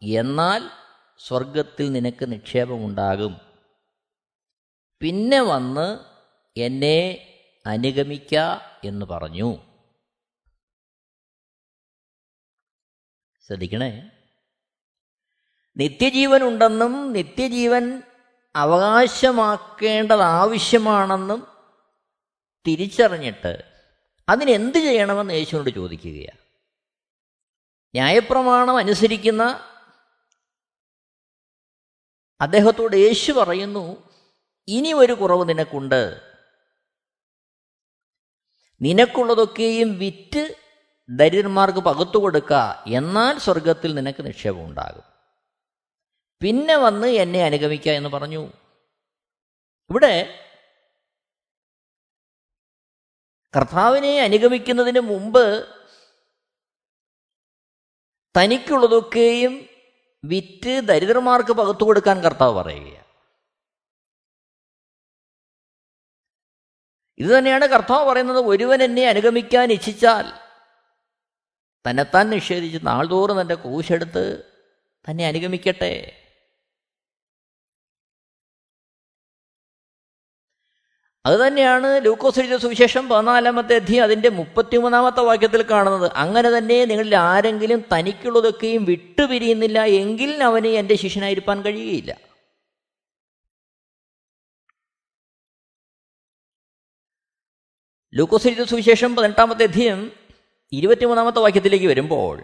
എന്നാൽ 0.04 0.70
സ്വർഗത്തിൽ 1.18 1.92
നിനക്ക് 1.92 2.32
നിക്ഷേപമുണ്ടാകും. 2.32 3.38
പിന്നെ 5.02 5.42
വന്ന് 5.42 6.00
എന്നെ 6.60 7.28
അനുഗമിക്ക 7.66 8.36
എന്ന് 8.84 9.06
പറഞ്ഞു. 9.06 9.58
ശ്രദ്ധിക്കണേ. 13.46 14.10
നിത്യജീവൻ 15.78 16.44
ഉണ്ടെന്നും 16.44 17.14
നിത്യജീവൻ 17.14 18.04
അവകാശമാക്കേണ്ടത് 18.56 20.22
ആവശ്യമാണെന്നും 20.22 21.48
തിരിച്ചറിഞ്ഞിട്ട് 22.68 23.75
അതിനെന്ത് 24.30 24.78
ചെയ്യണമെന്ന് 24.78 25.34
യേശുവിനോട് 25.34 25.76
ചോദിക്കുകയാണ്. 25.76 26.40
ന്യായപ്രമാണം 27.96 28.78
അനുസരിക്കുന്ന 28.78 29.60
അദ്ദേഹത്തോട് 32.42 32.96
യേശു 32.96 33.32
പറയുന്നു 33.32 34.12
ഇനി 34.68 34.94
ഒരു 34.94 35.14
കുറവ് 35.14 35.50
നിനക്കുണ്ട്. 35.50 36.22
നിനക്കുള്ളതൊക്കെയും 38.82 40.00
വിറ്റ് 40.00 40.56
ദരിദ്രന്മാർക്ക് 41.10 41.80
പകുത്തു 41.80 42.18
കൊടുക്കുക 42.18 42.84
എന്നാൽ 42.88 43.38
സ്വർഗത്തിൽ 43.38 43.96
നിനക്ക് 43.96 44.26
നിക്ഷേപം 44.26 44.66
ഉണ്ടാകും 44.66 45.04
പിന്നെ 46.42 46.76
വന്ന് 46.76 47.08
എന്നെ 47.08 47.44
അനുഗമിക്കുക 47.44 47.92
എന്ന് 47.92 48.10
പറഞ്ഞു. 48.10 48.52
ഇവിടെ 49.90 50.45
കർത്താവിനെ 53.56 54.22
അനുഗമിക്കുന്നതിന് 54.22 55.00
മുമ്പ് 55.00 55.68
തനിക്കുള്ളതൊക്കെയും 58.38 59.70
വിറ്റ് 60.26 60.80
ദരിദ്രന്മാർക്ക് 60.88 61.52
പകുത്തു 61.52 61.84
കൊടുക്കാൻ 61.84 62.22
കർത്താവ് 62.22 62.54
പറയുകയാണ്. 62.54 63.06
ഇത് 67.18 67.30
തന്നെയാണ് 67.30 67.66
കർത്താവ് 67.66 68.10
പറയുന്നത് 68.10 68.38
ഒരുവൻ 68.38 68.84
എന്നെ 68.84 69.08
അനുഗമിക്കാൻ 69.08 69.72
ഇച്ഛിച്ചാൽ 69.72 70.40
തന്നെത്താൻ 71.90 72.30
നിഷേധിച്ച് 72.30 72.80
നാൾതോറും 72.84 73.42
തന്റെ 73.42 73.56
കൂശെടുത്ത് 73.56 74.52
തന്നെ 75.10 75.28
അനുഗമിക്കട്ടെ. 75.28 76.25
അതുതന്നെയാണ് 81.26 82.06
ലൂക്കോസ് 82.06 82.40
എഴുതിയ 82.40 82.58
സുവിശേഷം 82.58 83.10
പതിനാലാമത്തെ 83.10 83.76
അധ്യയം 83.76 84.04
അതിന്റെ 84.04 84.30
മുപ്പത്തിമൂന്നാമത്തെ 84.30 85.22
വാക്യത്തിൽ 85.22 85.62
കാണുന്നത്. 85.62 86.12
അങ്ങനെ 86.16 86.58
തന്നെ 86.58 86.86
നിങ്ങളിൽ 86.86 87.16
ആരെങ്കിലും 87.16 87.84
തനിക്കുള്ളതൊക്കെയും 87.94 88.86
വിട്ടുപിരിയുന്നില്ല 88.86 89.84
എങ്കിൽ 89.84 90.44
അവന് 90.44 90.68
എന്റെ 90.68 90.96
ശിഷ്യനായിരിക്കാൻ 90.96 91.62
കഴിയുകയില്ല. 91.62 92.18
ലൂക്കോസ് 98.14 98.48
എഴുതിയ 98.48 98.64
സുവിശേഷം 98.64 99.16
പതിനെട്ടാമത്തെ 99.16 99.64
അധ്യയം 99.64 100.12
ഇരുപത്തിമൂന്നാമത്തെ 100.72 101.40
വാക്യത്തിലേക്ക് 101.40 101.86
വരുമ്പോൾ 101.86 102.44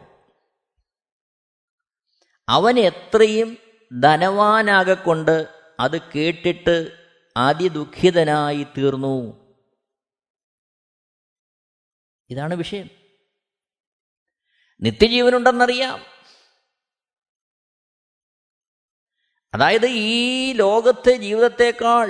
അവൻ 2.49 2.79
എത്രയും 2.79 3.57
ധനവാനാകൊണ്ട് 4.01 5.47
അത് 5.79 6.01
കേട്ടിട്ട് 6.01 7.00
അതിദുഃഖിതനായി 7.37 8.63
തീർന്നു. 8.63 9.41
ഇതാണ് 12.29 12.53
വിഷയം. 12.53 12.89
നിത്യജീവനുണ്ടെന്നറിയാം. 14.81 15.99
അതായത് 19.53 19.85
ഈ 19.85 20.53
ലോകത്തെ 20.53 21.17
ജീവിതത്തെക്കാൾ 21.17 22.07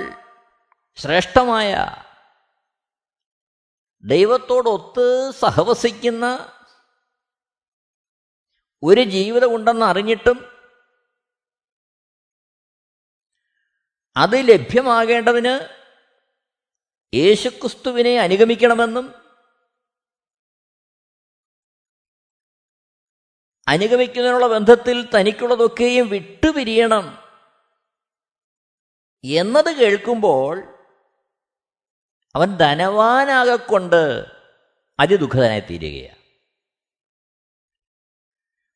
ശ്രേഷ്ഠമായ 0.94 1.76
ദൈവത്തോടൊത്ത് 4.04 5.30
സഹവസിക്കുന്ന 5.30 6.52
ഒരു 8.82 9.00
ജീവിതമുണ്ടെന്ന് 9.00 9.86
അറിഞ്ഞിട്ടും 9.86 10.51
അത് 14.16 14.48
ലഭ്യമാകേണ്ടതിന് 14.48 15.82
യേശുക്രിസ്തുവിനെ 17.14 18.18
അനുഗമിക്കണമെന്നും 18.18 19.22
അനുഗമിക്കുന്നതിനുള്ള 23.68 24.46
ബന്ധത്തിൽ 24.46 25.10
തനിക്കുള്ളതൊക്കെയും 25.10 26.08
വിട്ടുപിരിയണം 26.08 27.22
എന്നത് 29.24 29.76
കേൾക്കുമ്പോൾ 29.76 30.78
അവൻ 32.34 32.56
ധനവാനാകൊണ്ട് 32.56 34.32
അതിദുഃഖിതനായി 35.00 35.60
തീരുകയാണ് 35.60 36.22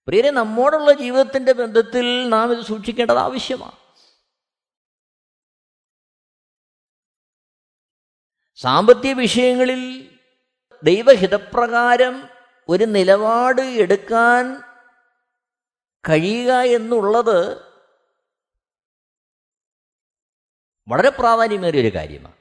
പ്രിയരെ 0.06 0.30
നമ്മോടുള്ള 0.30 0.92
ജീവിതത്തിന്റെ 0.92 1.52
ബന്ധത്തിൽ 1.52 2.28
നാം 2.28 2.58
ഇത് 2.58 2.66
സൂക്ഷിക്കേണ്ടത് 2.66 3.18
ആവശ്യമാണ്. 3.18 3.85
സാമ്പത്തിക 8.56 9.12
വിഷയങ്ങളിൽ 9.12 10.12
ദൈവഹിതപ്രകാരം 10.82 12.28
ഒരു 12.68 12.84
നിലപാട് 12.84 13.60
എടുക്കാൻ 13.60 14.60
കഴിയുക 16.08 16.52
എന്നുള്ളത് 16.52 17.62
വളരെ 20.88 21.10
പ്രാധാന്യമേറിയ 21.10 21.80
ഒരു 21.80 21.94
കാര്യമാണ്. 21.94 22.34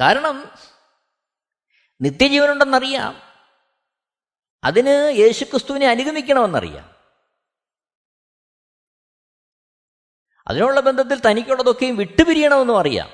കാരണം 0.00 0.50
നിത്യജീവനുണ്ടെന്നറിയാം. 2.00 3.14
അതിന് 4.64 5.14
യേശുക്രിസ്തുവിനെ 5.18 5.86
അനുഗമിക്കണമെന്നറിയാം. 5.86 6.93
അതിനുള്ള 10.48 10.80
ബന്ധത്തിൽ 10.80 11.30
തനിക്കുള്ളതൊക്കെയും 11.30 11.96
വിട്ടുപിരിയണമെന്നും 11.96 12.78
അറിയാം. 12.78 13.10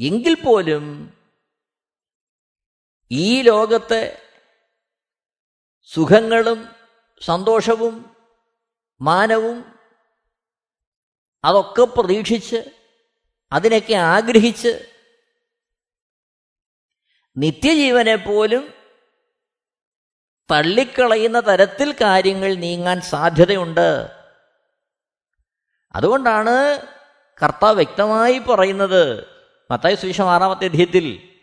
എങ്കിൽ 0.00 0.34
പോലും 0.34 1.14
ഈ 3.10 3.42
ലോകത്തെ 3.42 4.22
സുഖങ്ങളും 5.84 6.68
സന്തോഷവും 7.20 8.16
മാനവും 9.00 9.78
അതൊക്കെ 11.44 11.84
പ്രതീക്ഷിച്ച് 11.84 12.70
അതിനൊക്കെ 13.52 13.94
ആഗ്രഹിച്ച് 13.94 14.92
നിത്യജീവനെ 17.36 18.16
പോലും 18.16 18.74
തള്ളിക്കളയുന്ന 20.50 21.40
തരത്തിൽ 21.40 21.92
കാര്യങ്ങൾ 21.92 22.54
നീങ്ങാൻ 22.54 23.00
സാധ്യതയുണ്ട്. 23.00 24.23
അതുകൊണ്ടാണ് 25.94 26.86
കർത്താവ് 27.42 27.74
വ്യക്തമായി 27.74 28.38
പറയുന്നത് 28.38 29.26
മത്തായ 29.70 29.94
സുവിശേഷം 29.94 30.30
ആറാമത്തെ 30.30 30.64
അധ്യയത്തിൽ. 30.64 31.34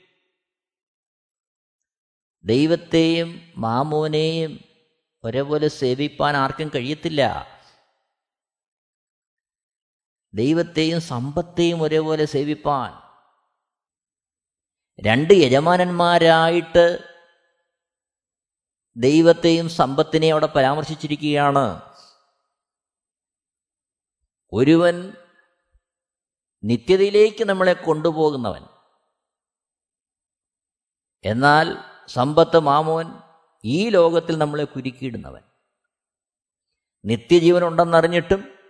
ദൈവത്തെയും 2.43 3.53
മാമോനെയും 3.57 4.59
ഒരേപോലെ 5.23 5.67
സേവിപ്പാൻ 5.67 6.37
ആർക്കും 6.37 6.71
കഴിയത്തില്ല. 6.75 7.47
ദൈവത്തെയും 10.33 11.01
സമ്പത്തെയും 11.01 11.81
ഒരേപോലെ 11.81 12.25
സേവിപ്പാൻ. 12.25 12.93
രണ്ട് 14.99 15.33
യജമാനന്മാരായിട്ട് 15.33 17.15
ദൈവത്തെയും 18.97 19.69
സമ്പത്തിനെയും 19.69 20.33
അവിടെ 20.33 20.45
പരാമർശിച്ചിരിക്കുകയാണ്. 20.45 21.90
ഒരുവൻ 24.53 25.13
നിത്യതയിലേക്ക് 26.63 27.43
നമ്മളെ 27.43 27.73
കൊണ്ടുപോകുന്നവൻ. 27.73 28.63
എന്നാൽ 31.23 31.77
സമ്പത്ത് 32.07 32.59
മാമോൻ 32.59 33.13
ഈ 33.63 33.89
ലോകത്തിൽ 33.89 34.37
നമ്മളെ 34.37 34.63
കുരുക്കിയിടുന്നവൻ. 34.63 35.41
നിത്യജീവൻ 37.05 37.63
ഉണ്ടെന്നറിഞ്ഞിട്ടും 37.63 38.61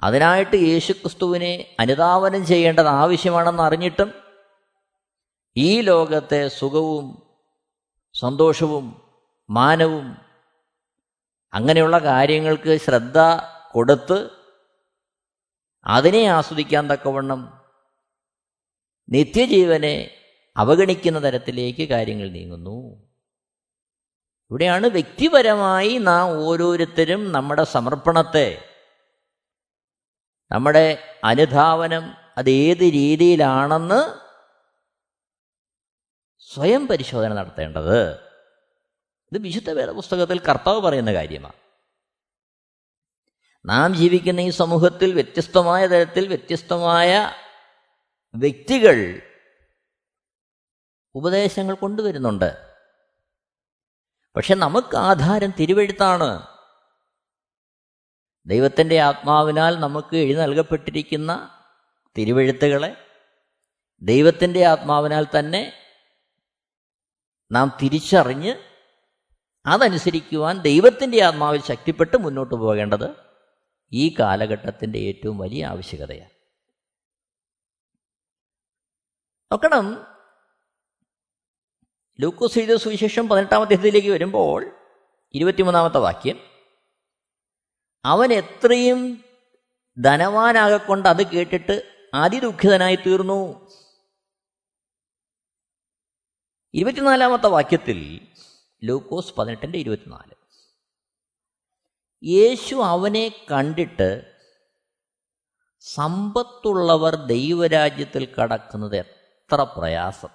അതിനായിട്ട് 0.00 0.56
യേശുക്രിസ്തുവിനെ 0.56 1.76
അനുധാവനം 1.80 2.46
ചെയ്യേണ്ടത് 2.46 2.86
ആവശ്യമാണെന്ന് 2.86 3.62
അറിഞ്ഞിട്ടും 3.62 4.12
ഈ 5.56 5.80
ലോകത്തെ 5.80 6.48
സുഖവും 6.48 7.22
സന്തോഷവും 8.20 9.02
മാനവും 9.50 10.16
അങ്ങനെയുള്ള 11.52 11.98
കാര്യങ്ങൾക്ക് 11.98 12.78
ശ്രദ്ധ 12.78 13.18
കൊടുത്ത് 13.70 14.39
അതിനെ 15.84 16.26
ആസ്വദിക്കാൻ 16.26 16.90
തക്കവണ്ണം 16.90 17.60
നിത്യജീവനെ 19.08 20.10
അവഗണിക്കുന്ന 20.56 21.24
തരത്തിലേക്ക് 21.24 21.88
കാര്യങ്ങൾ 21.88 22.30
നീങ്ങുന്നു. 22.30 23.10
ഇവിടെയാണ് 24.50 24.86
വ്യക്തിപരമായി 24.86 25.98
നാം 25.98 26.28
ഓരോരുത്തരും 26.28 27.32
നമ്മുടെ 27.32 27.64
സമർപ്പണത്തെ 27.64 28.64
നമ്മുടെ 30.52 31.16
അനുധാവനം 31.24 32.14
അത് 32.38 32.50
ഏത് 32.50 32.78
രീതിയിലാണെന്ന് 32.78 34.30
സ്വയം 36.38 36.86
പരിശോധന 36.86 37.34
നടത്തേണ്ടത്. 37.34 38.18
ഇത് 39.32 39.38
വിശുദ്ധ 39.38 39.70
വേദപുസ്തകത്തിൽ 39.70 40.38
കർത്താവ് 40.38 40.80
പറയുന്ന 40.80 41.12
കാര്യമാണ്. 41.12 41.69
നാം 43.64 43.94
ജീവിക്കുന്ന 43.94 44.40
ഈ 44.40 44.50
സമൂഹത്തിൽ 44.50 45.12
വ്യത്യസ്തമായ 45.12 45.86
തരത്തിൽ 45.86 46.28
വ്യത്യസ്തമായ 46.28 47.32
വ്യക്തികൾ 48.34 49.22
ഉപദേശങ്ങൾ 51.14 51.74
കൊണ്ടുവരുന്നുണ്ട്. 51.74 52.74
പക്ഷെ 54.36 54.54
നമുക്ക് 54.54 54.96
ആധാരം 54.96 55.50
തിരുവെഴുത്താണ് 55.50 56.46
ദൈവത്തിന്റെ 58.46 59.00
ആത്മാവിനാൽ 59.00 59.78
നമുക്ക് 59.78 60.16
എഴുതി 60.16 60.40
നൽകപ്പെട്ടിരിക്കുന്ന 60.40 61.58
തിരുവെഴുത്തുകളെ 62.18 62.96
ദൈവത്തിന്റെ 64.02 64.64
ആത്മാവിനാൽ 64.64 65.26
തന്നെ 65.38 65.72
നാം 67.52 67.78
തിരിച്ചറിഞ്ഞ് 67.82 68.54
അതനുസരിക്കുവാൻ 69.66 70.58
ദൈവത്തിന്റെ 70.58 71.22
ആത്മാവിൽ 71.24 71.62
ശക്തിപ്പെട്ട് 71.62 72.16
മുന്നോട്ട് 72.16 72.54
പോകേണ്ടത് 72.54 73.29
ഈ 73.92 74.14
കാലഘട്ടത്തിന്റെ 74.18 74.98
ഏറ്റവും 74.98 75.38
വലിയ 75.38 75.66
ആവശ്യകതയാണ്. 75.66 76.30
നോക്കണം. 79.52 80.06
ലൂക്കോസ് 82.20 82.58
എഴുതിയ 82.58 82.76
സുവിശേഷം 82.76 83.28
പതിനെട്ടാം 83.28 83.62
അധ്യായത്തിലേക്ക് 83.62 84.08
വരുമ്പോൾ 84.08 84.76
ഇരുപത്തിമൂന്നാമത്തെ 85.34 85.98
വാക്യം 85.98 86.40
അവൻ 88.04 88.32
എത്രയും 88.32 89.24
ധനവാനാകൊണ്ട് 90.00 91.08
അത് 91.08 91.26
കേട്ടിട്ട് 91.26 92.06
അതിദുഃഖിതനായി 92.14 92.96
തീർന്നു. 92.96 93.70
ഇരുപത്തിനാലാമത്തെ 96.74 97.46
വാക്യത്തിൽ 97.46 98.28
ലൂക്കോസ് 98.84 99.34
പതിനെട്ടിന്റെ 99.34 99.78
ഇരുപത്തിനാല് 99.78 100.39
യേശു 102.24 102.74
അവനെ 102.74 103.46
കണ്ടിട്ട് 103.52 104.36
സമ്പത്തുള്ളവർ 105.78 107.14
ദൈവരാജ്യത്തിൽ 107.14 108.34
കടക്കുന്നത് 108.34 108.96
എത്ര 108.96 109.62
പ്രയാസം. 109.62 110.28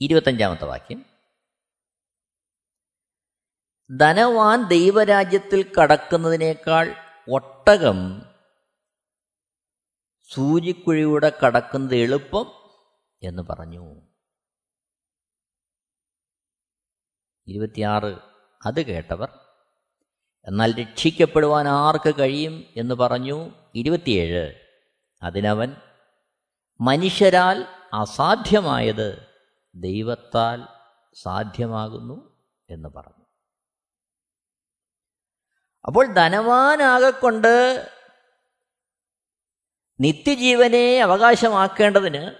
ഇരുപത്തഞ്ചാമത്തെ 0.00 0.64
വാക്യം. 0.64 1.06
ധനവാൻ 3.96 4.68
ദൈവരാജ്യത്തിൽ 4.68 5.74
കടക്കുന്നതിനേക്കാൾ 5.74 6.94
ഒട്ടകം 7.30 8.22
സൂചിക്കുഴിയുടെ 10.32 11.38
കടക്കുന്നത് 11.44 11.96
എളുപ്പം 11.96 12.46
എന്ന് 13.22 13.42
പറഞ്ഞു. 13.42 14.02
ഇരുപത്തിയാറ് 17.46 18.33
അത് 18.64 18.86
കേട്ടവർ 18.86 19.28
എന്നാൽ 20.46 20.80
രക്ഷിക്കപ്പെടുവാൻ 20.80 21.68
ആർക്ക് 21.68 22.14
കഴിയും? 22.18 22.64
എന്ന് 22.76 22.94
പറഞ്ഞു 22.94 23.50
ഇരുപത്തിയേഴ്. 23.74 24.54
അതിനവൻ 25.22 25.76
മനുഷ്യരാൽ 26.80 27.66
അസാധ്യമായത് 27.94 29.26
ദൈവത്താൽ 29.74 30.66
സാധ്യമാകുന്നു 31.14 32.46
എന്ന് 32.70 32.88
പറഞ്ഞു. 32.88 33.24
അപ്പോൾ 35.86 36.12
ധനവാനാകൊണ്ട് 36.12 37.92
നിത്യജീവനെ 40.00 41.00
അവകാശമാക്കേണ്ടതിന് 41.00 42.30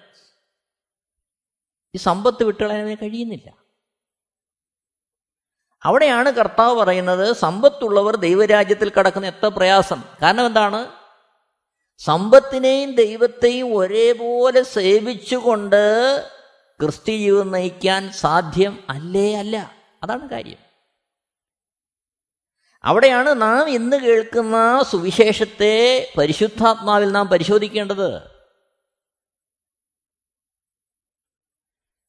ഈ 1.94 1.98
സമ്പത്ത് 1.98 2.44
വിട്ടുകളയാൻ 2.44 2.94
കഴിയുന്നില്ല. 2.94 3.63
അവിടെയാണ് 5.84 6.30
കർത്താവ് 6.30 6.74
പറയുന്നത് 6.74 7.36
സമ്പത്തുള്ളവർ 7.36 8.16
ദൈവരാജ്യത്തിൽ 8.16 8.92
കടക്കുന്ന 8.98 9.26
എത്ര 9.26 9.46
പ്രയാസം. 9.46 10.02
കാരണം 10.22 10.46
എന്താണ്? 10.46 10.90
സമ്പത്തിനെയും 11.98 12.94
ദൈവത്തെയും 12.94 13.76
ഒരേപോലെ 13.76 14.62
സേവിച്ചുകൊണ്ട് 14.62 15.84
ക്രിസ്ത്യ 16.80 17.16
ജീവിതം 17.16 17.50
നയിക്കാൻ 17.50 18.12
സാധ്യം 18.12 18.84
അല്ലേ 18.88 19.34
അല്ല? 19.34 19.74
അതാണ് 20.02 20.28
കാര്യം. 20.28 20.58
അവിടെയാണ് 22.84 23.42
നാം 23.42 23.68
ഇന്ന് 23.68 23.96
കേൾക്കുന്ന 23.96 24.84
സുവിശേഷത്തെ 24.90 26.08
പരിശുദ്ധാത്മാവിൽ 26.18 27.12
നാം 27.12 27.28
പരിശോധിക്കേണ്ടത്. 27.28 28.22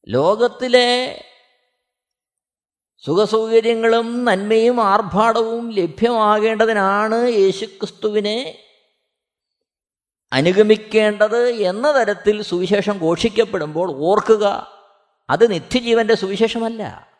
ലോകത്തിലെ 0.07 1.21
സുഖസൗകര്യങ്ങളും 3.05 4.25
നന്മയും 4.25 4.81
ആർഭാടവും 4.81 5.71
ലഭ്യമാകേണ്ടതിനാണ് 5.71 7.29
യേശുക്രിസ്തുവിനെ 7.29 8.61
അനുഗമിക്കേണ്ടത് 10.33 11.49
എന്ന 11.49 11.91
തരത്തിൽ 11.91 12.41
സുവിശേഷം 12.41 12.97
ഘോഷിക്കപ്പെടുമ്പോൾ 12.97 13.91
ഓർക്കുക 13.91 14.75
അത് 15.29 15.51
നിത്യജീവന്റെ 15.51 16.15
സുവിശേഷമല്ല. 16.15 17.15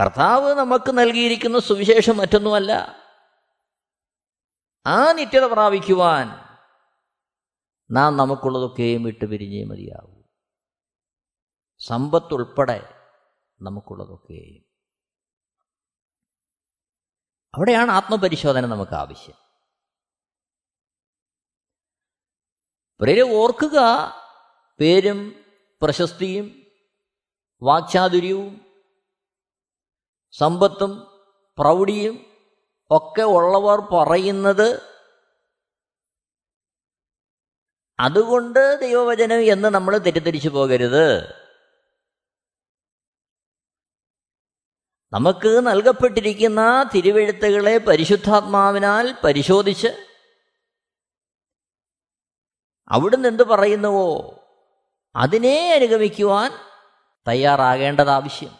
കർത്താവ് 0.00 0.54
നമുക്ക് 0.54 0.98
നൽകിയിരിക്കുന്ന 0.98 1.58
സുവിശേഷം 1.58 2.16
മറ്റൊന്നുമല്ല. 2.16 2.96
ആ 4.86 5.12
നിത്യത 5.12 5.44
പ്രാപിക്കുവാൻ 5.44 6.26
നാം 7.90 8.16
നമുക്കുള്ളതൊക്കെയും 8.16 9.04
വിട്ടുപിരിഞ്ഞേ 9.04 9.64
മതിയാവൂ. 9.64 10.15
സമ്പത്തുൾപ്പെടെ 11.78 13.06
നമുക്കുള്ളതൊക്കെയും. 13.60 14.66
അവിടെയാണ് 17.54 17.90
ആത്മപരിശോധന 17.90 18.66
നമുക്ക് 18.66 18.92
ആവശ്യം 18.92 19.34
പ്രിയരെ 23.00 23.34
ഓർക്കുക 23.36 23.78
പേരും 24.80 25.44
പ്രശസ്തിയും 25.82 26.66
വാക്ചാതുര്യവും 27.62 28.60
സമ്പത്തും 30.30 31.22
പ്രൗഢിയും 31.58 32.26
ഒക്കെ 32.90 33.22
ഉള്ളവർ 33.22 33.80
പറയുന്നത് 33.80 34.96
അതുകൊണ്ട് 38.00 38.78
ദൈവവചനം 38.80 39.52
എന്ന് 39.52 39.68
നമ്മൾ 39.68 39.98
തെറ്റിദ്ധരിച്ചു 39.98 40.48
പോകരുത്. 40.48 41.45
നമുക്ക് 45.12 45.66
നൽകപ്പെട്ടിരിക്കുന്ന 45.66 46.90
തിരുവെഴുത്തുകളെ 46.94 47.78
പരിശുദ്ധാത്മാവിനാൽ 47.78 49.16
പരിശോധിച്ച് 49.24 49.88
അവിടുന്ന് 52.88 53.28
എന്ത് 53.28 53.42
പറയുന്നുവോ 53.42 54.40
അതിനെ 55.16 55.72
അനുഗമിക്കുവാൻ 55.74 56.50
തയ്യാറാകേണ്ടത് 57.28 58.10
ആവശ്യം. 58.10 58.56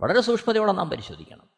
വളരെ 0.00 0.20
സൂക്ഷ്മതയോടെ 0.20 0.72
നാം 0.72 0.90
പരിശോധിക്കണം. 0.90 1.50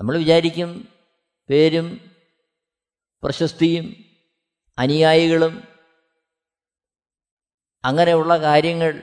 നമ്മൾ 0.00 0.18
വിചാരിക്കും 0.18 0.88
പേരും 1.50 2.16
പ്രശസ്തിയും 3.22 4.04
അനുയായികളും 4.78 5.79
അങ്ങനെയുള്ള 7.84 8.38
കാര്യങ്ങൾ 8.38 9.02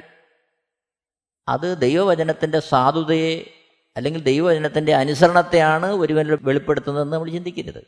അത് 1.47 1.77
ദൈവവചനത്തിന്റെ 1.77 2.59
സാധുതയെ 2.59 3.53
അല്ലെങ്കിൽ 3.95 4.23
ദൈവവചനത്തിന്റെ 4.23 4.95
അനുസരണത്തെയാണ് 4.95 5.85
ഒരുവൻ 5.85 6.37
വെളിപ്പെടുത്തുന്നതെന്ന് 6.41 7.13
നമ്മൾ 7.13 7.29
ചിന്തിക്കരുത്. 7.29 7.83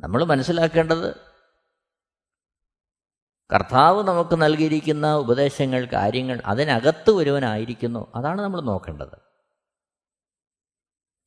നമ്മൾ 0.00 0.24
മനസ്സിലാക്കേണ്ടത് 0.24 1.16
കർത്താവ് 3.54 4.08
നമുക്ക് 4.08 4.42
നൽകിയിരിക്കുന്ന 4.42 5.14
ഉപദേശങ്ങൾ 5.14 5.84
കാര്യങ്ങൾ 5.84 6.42
അതിനകത്ത് 6.44 7.10
ഒരുവനായിരിക്കുന്നു. 7.10 8.12
അതാണ് 8.14 8.42
നമ്മൾ 8.42 8.60
നോക്കേണ്ടത്. 8.60 9.30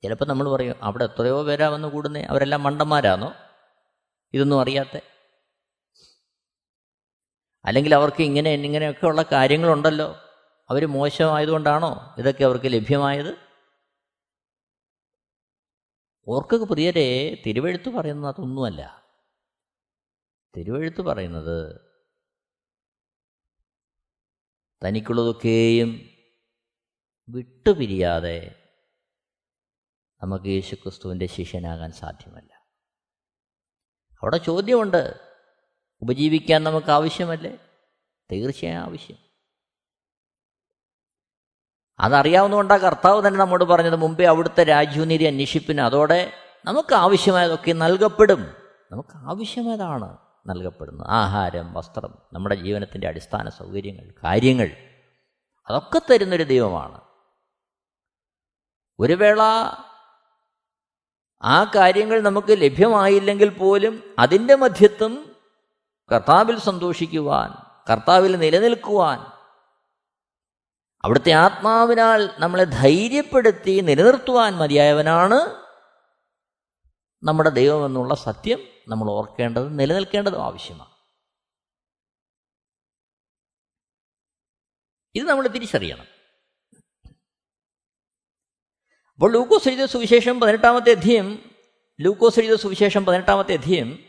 ചിലപ്പോൾ 0.04 0.26
നമ്മൾ 0.26 0.52
പറയും 0.52 0.76
അവിടെ 0.84 1.04
എത്രയോ 1.04 1.44
പേരാ 1.44 1.68
വന്ന് 1.68 1.88
കൂടുന്നേ 1.88 2.24
അവരെല്ലാം 2.24 2.64
മണ്ടന്മാരാണോ 2.64 3.34
ഇതൊന്നും 4.34 4.62
അറിയാത്ത. 4.62 5.00
അല്ലെങ്കിൽ 7.66 7.96
അവർക്ക് 7.96 8.24
ഇങ്ങനെ 8.24 8.52
ഇങ്ങനെയൊക്കെയുള്ള 8.52 9.26
കാര്യങ്ങളുണ്ടല്ലോ. 9.32 10.16
അവർ 10.70 10.86
മോശമായതുകൊണ്ടാണോ 10.86 12.16
ഇതൊക്കെ 12.18 12.44
അവർക്ക് 12.44 12.66
ലഭ്യമായത്? 12.66 13.38
ഓർക്കുക 16.28 16.68
പ്രിയരെ 16.72 17.42
തിരുവഴുത്ത് 17.46 17.90
പറയുന്നത് 17.90 18.36
അതൊന്നുമല്ല. 18.36 19.04
തിരുവഴുത്ത് 20.58 21.02
പറയുന്നത് 21.02 21.82
തനിക്കുള്ളതൊക്കെയും 24.86 26.10
വിട്ടുപിരിയാതെ 27.30 28.70
നമുക്ക് 30.22 30.46
യേശുക്രിസ്തുവിന്റെ 30.46 31.26
ശിഷ്യനാകാൻ 31.26 31.92
സാധ്യമല്ല. 31.92 32.53
അവിടെ 34.24 34.38
ചോദ്യമുണ്ട്. 34.38 35.20
ഉപജീവിക്കാൻ 36.02 36.64
നമുക്ക് 36.64 36.92
ആവശ്യമല്ലേ? 36.92 37.58
തീർച്ചയായും 38.32 38.80
ആവശ്യം. 38.80 39.18
അതറിയാവുന്നതുകൊണ്ടാണ് 42.00 42.80
കർത്താവ് 42.80 43.28
തന്നെ 43.28 43.40
നമ്മോട് 43.40 43.64
പറഞ്ഞത് 43.64 43.96
മുമ്പേ 43.96 44.26
അവിടുത്തെ 44.26 44.64
രാജ്യനീതി 44.64 45.24
അന്വേഷിപ്പിന്. 45.24 45.82
അതോടെ 45.82 46.34
നമുക്ക് 46.66 46.96
ആവശ്യമായതൊക്കെ 46.96 47.72
നൽകപ്പെടും. 47.72 48.54
നമുക്ക് 48.92 49.10
ആവശ്യമായതാണ് 49.16 50.18
നൽകപ്പെടുന്നത്. 50.48 51.08
ആഹാരം 51.10 51.74
വസ്ത്രം 51.74 52.18
നമ്മുടെ 52.34 52.56
ജീവനത്തിന്റെ 52.56 53.08
അടിസ്ഥാന 53.08 53.50
സൗകര്യങ്ങൾ 53.50 54.14
കാര്യങ്ങൾ. 54.24 54.72
അതൊക്കെ 55.70 56.02
തരുന്നൊരു 56.12 56.44
ദൈവമാണ്. 56.44 57.02
ഒരു 59.00 59.14
വേള 59.14 59.42
ആ 61.44 61.64
കാര്യങ്ങൾ 61.64 62.20
നമുക്ക് 62.22 62.62
ലഭ്യമായില്ലെങ്കിൽ 62.62 63.50
പോലും 63.50 64.16
അതിന്റെ 64.20 64.56
മധ്യത്വം 64.56 65.36
കർത്താവിൽ 66.12 66.60
സന്തോഷിക്കുവാൻ 66.60 67.52
കർത്താവിൽ 67.90 68.36
നിലനിൽക്കുവാൻ 68.36 69.20
അവിടുത്തെ 71.04 71.32
ആത്മാവിനാൽ 71.32 72.30
നമ്മളെ 72.40 72.64
ധൈര്യപ്പെടുത്തി 72.64 73.80
നിലനിർത്തുവാൻ 73.80 74.56
മതിയായവനാണ് 74.56 75.64
നമ്മുടെ 77.24 77.50
ദൈവമെന്നുള്ള 77.50 78.16
സത്യം 78.16 78.60
നമ്മൾ 78.88 79.12
ഓർക്കേണ്ടത് 79.12 79.80
നിലനിൽക്കേണ്ടതും 79.80 80.44
ആവശ്യമാണ്. 80.44 80.94
ഇത് 85.16 85.30
നമ്മൾ 85.30 85.48
തിരിച്ചറിയണം. 85.48 86.13
അപ്പോൾ 89.24 89.34
ലൂക്കോസ് 89.34 89.68
എഴുതിയ 89.68 89.86
സുവിശേഷം 89.86 90.40
പതിനെട്ടാമത്തെ 90.40 90.90
അധ്യയം 90.92 91.52
ലൂക്കോസ് 92.02 92.40
എഴുതിയ 92.40 92.56
സുവിശേഷം 92.56 93.06
പതിനെട്ടാമത്തെ 93.06 93.54
അധ്യയം 93.54 94.00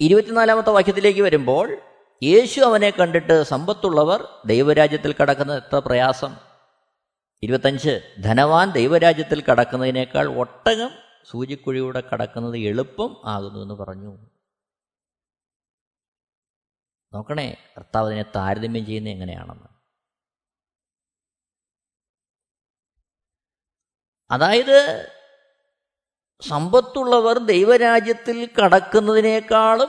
ഇരുപത്തിനാലാമത്തെ 0.00 0.70
വാക്യത്തിലേക്ക് 0.70 1.20
വരുമ്പോൾ 1.20 1.78
യേശു 2.22 2.60
അവനെ 2.60 2.90
കണ്ടിട്ട് 2.90 3.42
സമ്പത്തുള്ളവർ 3.42 4.28
ദൈവരാജ്യത്തിൽ 4.46 5.14
കടക്കുന്നത് 5.20 5.62
എത്ര 5.64 5.78
പ്രയാസം. 5.78 6.36
ഇരുപത്തഞ്ച് 7.42 8.14
ധനവാൻ 8.24 8.70
ദൈവരാജ്യത്തിൽ 8.70 9.42
കടക്കുന്നതിനേക്കാൾ 9.42 10.38
ഒട്ടകം 10.38 10.90
സൂചിക്കുഴിയൂടെ 11.30 12.00
കടക്കുന്നത് 12.00 12.58
എളുപ്പം 12.58 13.16
ആകുന്നു 13.24 13.62
എന്ന് 13.62 13.74
പറഞ്ഞു. 13.74 14.30
നോക്കണേ 17.14 17.56
കർത്താവ് 17.76 18.06
അതിനെ 18.06 18.22
താരതമ്യം 18.22 18.86
ചെയ്യുന്നത് 18.86 19.12
എങ്ങനെയാണെന്ന്. 19.12 19.77
അതായത് 24.30 25.08
സമ്പത്തുള്ളവർ 26.40 27.38
ദൈവരാജ്യത്തിൽ 27.38 28.50
കടക്കുന്നതിനേക്കാളും 28.64 29.88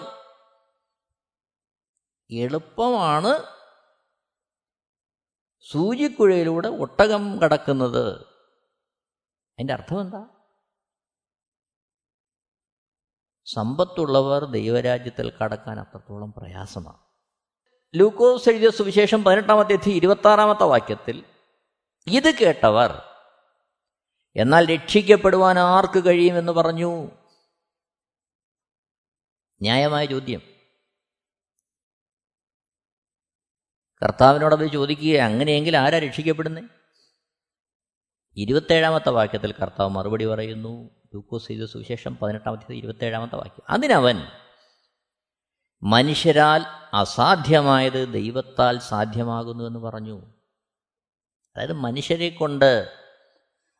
എളുപ്പമാണ് 2.32 3.43
സൂചിക്കുഴയിലൂടെ 5.71 6.67
ഒട്ടകം 6.67 7.41
കടക്കുന്നത്. 7.41 8.19
അതിന്റെ 8.19 9.73
അർത്ഥം 9.73 10.02
എന്താ? 10.02 10.25
സമ്പത്തുള്ളവർ 13.45 14.45
ദൈവരാജ്യത്തിൽ 14.45 15.38
കടക്കാൻ 15.38 15.80
അത്രത്തോളം 15.80 16.34
പ്രയാസമാണ്. 16.34 16.97
ലൂക്കോസ് 17.95 18.49
എഴുതിയ 18.49 18.69
സുവിശേഷം 18.69 19.23
പതിനെട്ടാമത്തെ 19.23 19.80
ഇരുപത്താറാമത്തെ 19.86 20.63
വാക്യത്തിൽ 20.63 21.23
ഇത് 22.08 22.36
കേട്ടവർ 22.36 23.08
എന്നാൽ 24.35 24.75
രക്ഷിക്കപ്പെടുവാൻ 24.75 25.59
ആർക്ക് 25.59 26.05
കഴിയുമെന്ന് 26.05 26.51
പറഞ്ഞു. 26.51 27.05
ന്യായമായ 29.61 30.05
ചോദ്യം. 30.05 30.41
കർത്താവിനോടത് 34.03 34.71
ചോദിക്കുക 34.71 35.17
അങ്ങനെയെങ്കിൽ 35.17 35.77
ആരാ 35.77 35.99
രക്ഷിക്കപ്പെടുന്നത് 35.99 36.63
ഇരുപത്തേഴാമത്തെ 38.35 39.09
വാക്യത്തിൽ 39.09 39.51
കർത്താവ് 39.51 39.89
മറുപടി 39.89 40.25
പറയുന്നു. 40.25 40.89
ലൂക്കോസ് 41.13 41.47
ചെയ്ത 41.47 41.65
സുവിശേഷം 41.65 42.17
പതിനെട്ടാമത്തെ 42.17 42.73
ഇരുപത്തേഴാമത്തെ 42.73 43.35
വാക്യം. 43.35 43.63
അതിനവൻ 43.69 44.15
മനുഷ്യരാൽ 45.83 46.61
അസാധ്യമായത് 46.93 48.13
ദൈവത്താൽ 48.13 48.79
സാധ്യമാകുന്നു 48.79 49.63
എന്ന് 49.63 49.79
പറഞ്ഞു. 49.79 50.21
അതായത് 51.55 51.73
മനുഷ്യരെ 51.73 52.29
കൊണ്ട് 52.29 52.98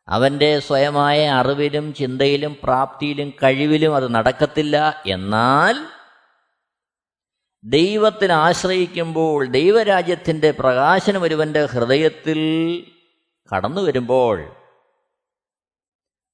അവന്റെ 0.10 0.60
സ്വയമായ 0.60 1.30
അറിവിലും 1.30 1.94
ചിന്തയിലും 1.94 2.58
പ്രാപ്തിയിലും 2.64 3.30
കഴിവിലും 3.30 3.96
അത് 3.96 4.16
നടക്കത്തില്ല. 4.16 5.04
എന്നാൽ 5.06 5.88
ദൈവത്തിന് 7.64 8.32
ആശ്രയിക്കുമ്പോൾ 8.32 9.46
ദൈവരാജ്യത്തിന്റെ 9.46 10.52
പ്രകാശനം 10.52 11.24
ഒരുവന്റെ 11.24 11.66
ഹൃദയത്തിൽ 11.66 12.40
കടന്നു 13.56 13.82
വരുമ്പോൾ 13.82 14.56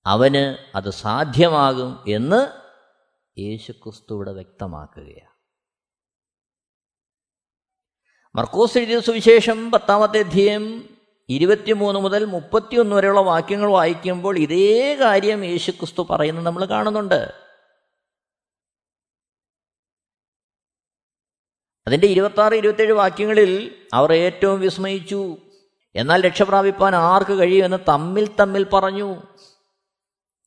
അവന് 0.06 0.58
അത് 0.76 0.90
സാധ്യമാകും 0.90 2.04
എന്ന് 2.08 2.66
യേശുക്രിസ്തുവിടെ 3.40 4.32
വ്യക്തമാക്കുകയാണ്. 4.32 5.36
മർക്കോസ് 8.36 8.78
എഴുതിയ 8.78 9.00
സുവിശേഷം 9.00 9.72
പത്താമത്തെ 9.72 10.20
അധ്യയം 10.20 10.95
ഇരുപത്തിമൂന്ന് 11.30 12.00
മുതൽ 12.00 12.26
മുപ്പത്തിയൊന്ന് 12.26 12.96
വരെയുള്ള 12.96 13.20
വാക്യങ്ങൾ 13.20 13.70
വായിക്കുമ്പോൾ 13.70 14.38
ഇതേ 14.38 14.96
കാര്യം 14.96 15.46
യേശുക്രിസ്തു 15.46 16.08
പറയുന്നത് 16.10 16.46
നമ്മൾ 16.46 16.66
കാണുന്നുണ്ട്. 16.66 17.46
അതിന്റെ 21.88 22.08
ഇരുപത്തി 22.08 22.42
ആറ് 22.42 22.54
ഇരുപത്തേഴ് 22.54 22.92
വാക്യങ്ങളിൽ 22.92 23.76
അവർ 23.94 24.14
ഏറ്റവും 24.14 24.60
വിസ്മയിച്ചു. 24.60 25.38
എന്നാൽ 25.96 26.22
രക്ഷപ്രാപിപ്പാൻ 26.22 26.96
ആർക്ക് 26.96 27.40
കഴിയുമെന്ന് 27.40 27.78
തമ്മിൽ 27.90 28.36
തമ്മിൽ 28.36 28.64
പറഞ്ഞു. 28.64 29.22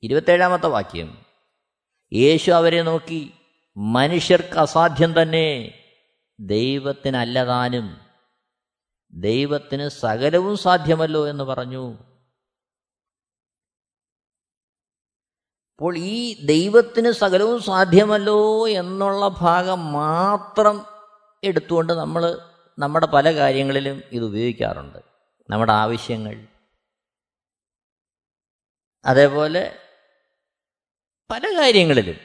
ഇരുപത്തേഴാമത്തെ 0.02 0.66
വാക്യം. 0.66 1.24
യേശു 2.12 2.50
അവരെ 2.50 2.82
നോക്കി 2.82 3.34
മനുഷ്യർക്ക് 3.76 4.58
അസാധ്യം 4.58 5.22
തന്നെ 5.22 5.74
ദൈവത്തിനല്ലതാനും 6.40 8.07
ദൈവത്തിന് 9.12 9.88
സകലവും 9.88 10.56
സാധ്യമല്ലോ 10.56 11.28
എന്ന് 11.28 11.44
പറഞ്ഞു. 11.44 11.92
അപ്പോൾ 15.72 15.98
ഈ 15.98 16.46
ദൈവത്തിന് 16.46 17.10
സകലവും 17.10 17.62
സാധ്യമല്ലോ 17.62 18.68
എന്നുള്ള 18.68 19.28
ഭാഗം 19.28 19.92
മാത്രം 19.92 20.86
എടുത്തുകൊണ്ട് 21.44 21.92
നമ്മൾ 21.92 22.38
നമ്മുടെ 22.78 23.06
പല 23.06 23.34
കാര്യങ്ങളിലും 23.34 24.02
ഇത് 24.12 24.24
ഉപയോഗിക്കാറുണ്ട്. 24.24 24.98
നമ്മുടെ 25.50 25.72
ആവശ്യങ്ങൾ. 25.72 26.46
അതേപോലെ 29.04 29.78
പല 31.30 31.58
കാര്യങ്ങളിലും. 31.58 32.16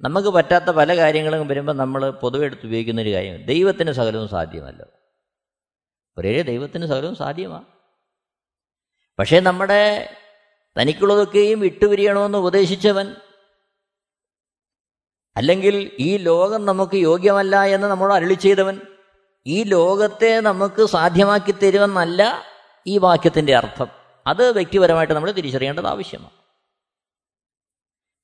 നമുക്ക് 0.00 0.28
പറ്റാത്ത 0.28 0.64
പല 0.64 0.96
കാര്യങ്ങളും 0.96 1.48
വരുമ്പോൾ 1.48 1.72
നമ്മൾ 1.72 2.10
പൊതുവെ 2.10 2.44
എടുത്ത് 2.44 2.66
ഉപയോഗിക്കുന്ന 2.66 3.00
ഒരു 3.00 3.12
കാര്യം 3.12 3.46
ദൈവത്തിന് 3.46 3.92
സകലവും 3.92 4.28
സാധ്യമല്ലോ. 4.28 4.97
ഒരേ 6.18 6.42
ദൈവത്തിന് 6.42 6.86
സകലവും 6.86 7.16
സാധ്യമാണ് 7.16 7.64
പക്ഷേ 9.18 9.40
നമ്മുടെ 9.40 10.14
തനിക്കുള്ളതൊക്കെയും 10.80 11.60
വിട്ടുപിരിയണമെന്ന് 11.60 12.38
ഉപദേശിച്ചവൻ 12.38 13.16
അല്ലെങ്കിൽ 15.36 15.96
ഈ 15.98 16.16
ലോകം 16.16 16.66
നമുക്ക് 16.66 16.96
യോഗ്യമല്ല 16.96 17.64
എന്ന് 17.64 17.86
നമ്മൾ 17.86 18.14
അരളി 18.14 18.34
ചെയ്തവൻ 18.34 18.80
ഈ 19.46 19.62
ലോകത്തെ 19.62 20.40
നമുക്ക് 20.40 20.84
സാധ്യമാക്കി 20.86 21.50
തരുമെന്നല്ല 21.52 22.42
ഈ 22.86 22.98
വാക്യത്തിന്റെ 22.98 23.56
അർത്ഥം. 23.56 23.86
അത് 24.26 24.52
വ്യക്തിപരമായിട്ട് 24.52 25.14
നമ്മൾ 25.14 25.30
തിരിച്ചറിയേണ്ടത് 25.30 25.86
ആവശ്യമാണ്. 25.86 26.30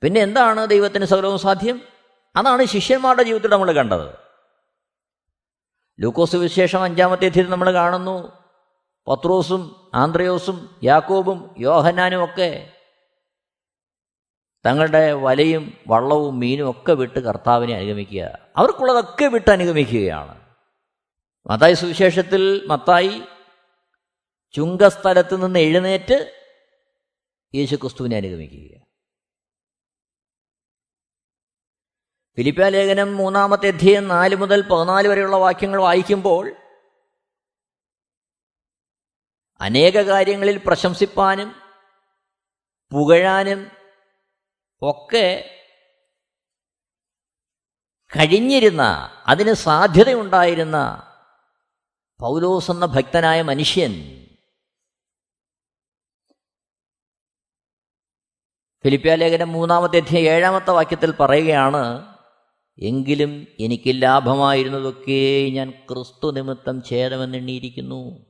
പിന്നെ 0.02 0.20
എന്താണ് 0.20 0.66
ദൈവത്തിന് 0.66 1.04
സകലവും 1.04 1.38
സാധ്യം? 1.38 1.82
അതാണ് 2.36 2.64
ശിഷ്യന്മാരുടെ 2.64 3.22
ജീവിതത്തിൽ 3.22 3.48
നമ്മൾ 3.48 3.72
കണ്ടത്. 3.72 4.23
ലൂക്കോസ് 6.00 6.36
വിശേഷം 6.36 6.82
അഞ്ചാമത്തെ 6.82 7.26
അധ്യയത്തിൽ 7.26 7.50
നമ്മൾ 7.50 7.72
കാണുന്നു. 7.72 8.32
പത്രോസും 9.08 9.90
ആന്ത്രയോസും 9.94 10.80
യാക്കോബും 10.84 11.54
യോഹന്നാനും 11.58 12.24
ഒക്കെ 12.24 12.72
തങ്ങളുടെ 14.66 15.12
വലയും 15.12 15.72
വള്ളവും 15.88 16.38
മീനും 16.38 16.70
ഒക്കെ 16.70 16.92
വിട്ട് 16.92 17.18
കർത്താവിനെ 17.18 17.74
അനുഗമിക്കുക. 17.74 18.38
അവർക്കുള്ളതൊക്കെ 18.56 19.24
വിട്ട് 19.24 19.50
അനുഗമിക്കുകയാണ്. 19.50 20.40
മത്തായി 21.46 21.74
സുവിശേഷത്തിൽ 21.74 22.66
മത്തായി 22.66 23.22
ചുങ്കസ്ഥലത്ത് 24.52 25.46
നിന്ന് 25.46 25.58
എഴുന്നേറ്റ് 25.58 26.32
യേശുക്രിസ്തുവിനെ 27.54 28.16
അനുഗമിക്കുക. 28.16 28.83
ഫിലിപ്പ 32.38 32.68
ലേഖനം 32.68 33.16
മൂന്നാമത്തെ 33.16 33.68
അധ്യയം 33.68 34.08
നാല് 34.08 34.36
മുതൽ 34.36 34.60
പതിനാല് 34.62 35.08
വരെയുള്ള 35.08 35.36
വാക്യങ്ങൾ 35.36 35.80
വായിക്കുമ്പോൾ 35.80 36.46
അനേക 39.60 40.02
കാര്യങ്ങളിൽ 40.02 40.56
പ്രശംസിപ്പാനും 40.66 41.54
പുകഴാനും 42.92 43.70
ഒക്കെ 44.82 45.26
കഴിഞ്ഞിരുന്ന 48.18 48.82
അതിന് 49.26 49.52
സാധ്യതയുണ്ടായിരുന്ന 49.52 51.10
പൗലോസ് 52.20 52.70
എന്ന 52.70 52.86
ഭക്തനായ 52.86 53.42
മനുഷ്യൻ 53.42 53.92
ഫിലിപ്പിയ 58.84 59.14
ലേഖനം 59.14 59.52
മൂന്നാമത്തെ 59.52 59.98
അധ്യയം 59.98 60.32
ഏഴാമത്തെ 60.32 60.70
വാക്യത്തിൽ 60.70 61.10
പറയുകയാണ് 61.10 62.13
എങ്കിലും 62.78 63.46
എനിക്ക് 63.60 64.02
ലാഭമായിരുന്നതൊക്കെ 64.02 65.48
ഞാൻ 65.52 65.70
ക്രിസ്തു 65.70 66.30
നിമിത്തം 66.30 66.82
ഛേദമെന്നെണ്ണിയിരിക്കുന്നു. 66.82 68.26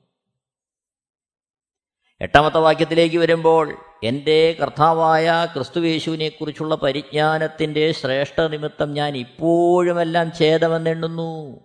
എട്ടാമത്തെ 2.20 2.59
വാക്യത്തിലേക്ക് 2.59 3.16
വരുമ്പോൾ 3.16 3.76
എന്റെ 4.02 4.57
കർത്താവായ 4.62 5.46
ക്രിസ്തുവേശുവിനെക്കുറിച്ചുള്ള 5.54 6.74
പരിജ്ഞാനത്തിന്റെ 6.74 7.92
ശ്രേഷ്ഠ 7.92 8.40
നിമിത്തം 8.40 8.94
ഞാൻ 8.94 9.16
ഇപ്പോഴുമെല്ലാം 9.16 10.33
ഛേദമെന്നെണ്ണുന്നു. 10.38 11.61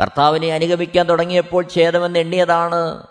കർത്താവിനെ 0.00 0.52
അനുഗമിക്കാൻ 0.52 1.08
തുടങ്ങിയപ്പോൾ 1.08 1.68
ഛേദമെന്നെണ്ണിയതാണ്. 1.68 3.06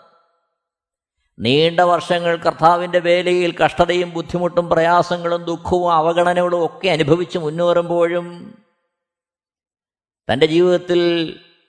നീണ്ട 1.40 1.80
വർഷങ്ങൾ 1.80 2.36
കർത്താവിന്റെ 2.36 2.98
വേലയിൽ 2.98 3.52
കഷ്ടതയും 3.56 4.10
ബുദ്ധിമുട്ടും 4.10 4.66
പ്രയാസങ്ങളും 4.68 5.42
ദുഃഖവും 5.44 5.92
അവഗണനകളും 5.92 6.64
ഒക്കെ 6.64 6.88
അനുഭവിച്ച് 6.88 7.38
മുന്നേറുമ്പോഴും 7.38 8.26
തന്റെ 10.28 10.46
ജീവിതത്തിൽ 10.46 11.00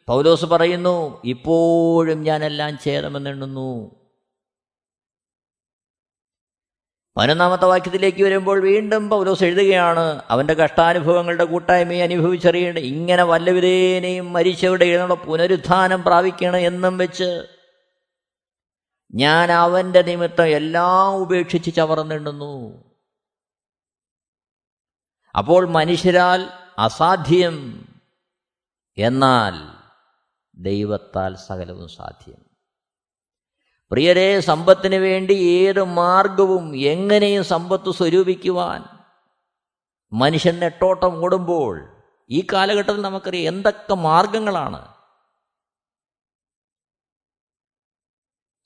പൗലോസ് 0.07 0.45
പറയുന്നു 0.45 0.97
ഇപ്പോഴും 1.25 2.19
ഞാനെല്ലാം 2.23 2.77
ചേരമെന്നെണ്ണുന്നു 2.77 3.71
പതിനൊന്നാമത്തെ 7.17 7.65
വാക്യത്തിലേക്ക് 7.65 8.23
വരുമ്പോൾ 8.23 8.57
വീണ്ടും 8.61 9.09
പൗലോസ് 9.09 9.43
എഴുതുകയാണ് 9.43 10.05
അവന്റെ 10.29 10.53
കഷ്ടാനുഭവങ്ങളുടെ 10.53 11.45
കൂട്ടായ്മയെ 11.45 12.03
അനുഭവിച്ചറിയേണ്ട 12.03 12.77
ഇങ്ങനെ 12.91 13.23
വല്ലവിധേനയും 13.23 14.27
മരിച്ചവരുടെ 14.33 14.85
എഴുന്നള്ള 14.85 15.17
പുനരുത്ഥാനം 15.25 16.01
പ്രാപിക്കണം 16.03 16.61
എന്നും 16.61 16.97
വെച്ച് 16.97 17.29
ഞാൻ 19.13 19.51
അവന്റെ 19.51 20.01
നിമിത്തം 20.01 20.47
എല്ലാം 20.47 21.15
ഉപേക്ഷിച്ച് 21.15 21.75
ചവർന്നിടുന്നു 21.75 22.83
അപ്പോൾ 25.37 25.69
മനുഷ്യരാൽ 25.69 26.49
അസാധ്യം. 26.79 27.85
എന്നാൽ 28.97 29.53
ദൈവത്താൽ 30.55 31.35
സകലവും 31.35 31.87
സാധ്യം. 31.87 32.51
പ്രിയരെ 33.91 34.39
സമ്പത്തിന് 34.39 34.95
വേണ്ടി 34.95 35.33
ഏത് 35.33 35.83
മാർഗവും 35.83 36.77
എങ്ങനെയും 36.77 37.43
സമ്പത്ത് 37.43 37.91
സ്വരൂപിക്കുവാൻ 37.91 38.83
മനുഷ്യൻ 40.13 40.59
നെട്ടോട്ടം 40.59 41.23
ഓടുമ്പോൾ 41.23 42.03
ഈ 42.29 42.47
കാലഘട്ടത്തിൽ 42.53 43.01
നമുക്കറിയാം 43.01 43.53
എന്തൊക്കെ 43.53 43.93
മാർഗങ്ങളാണ്. 43.93 45.00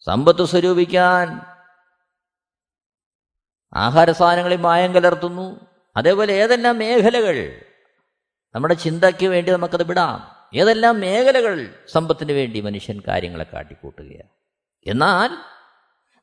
സമ്പത്ത് 0.06 0.46
സ്വരൂപിക്കാൻ. 0.46 1.42
ആഹാര 3.74 4.12
സാധനങ്ങളിൽ 4.12 4.58
മായം 4.58 4.94
കലർത്തുന്നു. 4.94 5.60
അതേപോലെ 5.98 6.34
ഏതെല്ലാം 6.34 6.78
മേഖലകൾ? 6.78 7.62
നമ്മുടെ 8.56 8.74
ചിന്തയ്ക്ക് 8.74 9.26
വേണ്ടി 9.26 9.52
നമുക്കത് 9.52 9.84
വിടാം. 9.84 10.36
ഏതെല്ലാം 10.56 11.00
മേഖലകൾ 11.00 11.76
സമ്പത്തിന് 11.92 12.32
വേണ്ടി 12.32 12.62
മനുഷ്യൻ 12.62 13.02
കാര്യങ്ങളെ 13.08 13.46
കാട്ടിക്കൂട്ടുകയാണ്? 13.54 14.30
എന്നാൽ 14.90 15.30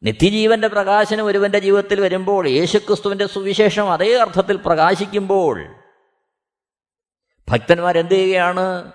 നിത്യജീവന്റെ 0.02 0.68
പ്രകാശനം 0.68 1.26
ഒരുവന്റെ 1.26 1.58
ജീവിതത്തിൽ 1.58 2.00
വരുമ്പോൾ 2.00 2.48
യേശുക്രിസ്തുവിന്റെ 2.48 3.26
സുവിശേഷം 3.26 3.92
അതേ 3.92 4.16
അർത്ഥത്തിൽ 4.16 4.56
പ്രകാശിക്കുമ്പോൾ 4.56 5.74
ഭക്തന്മാരെന്ത് 7.48 8.10
ചെയ്യുകയാണ്? 8.10 8.92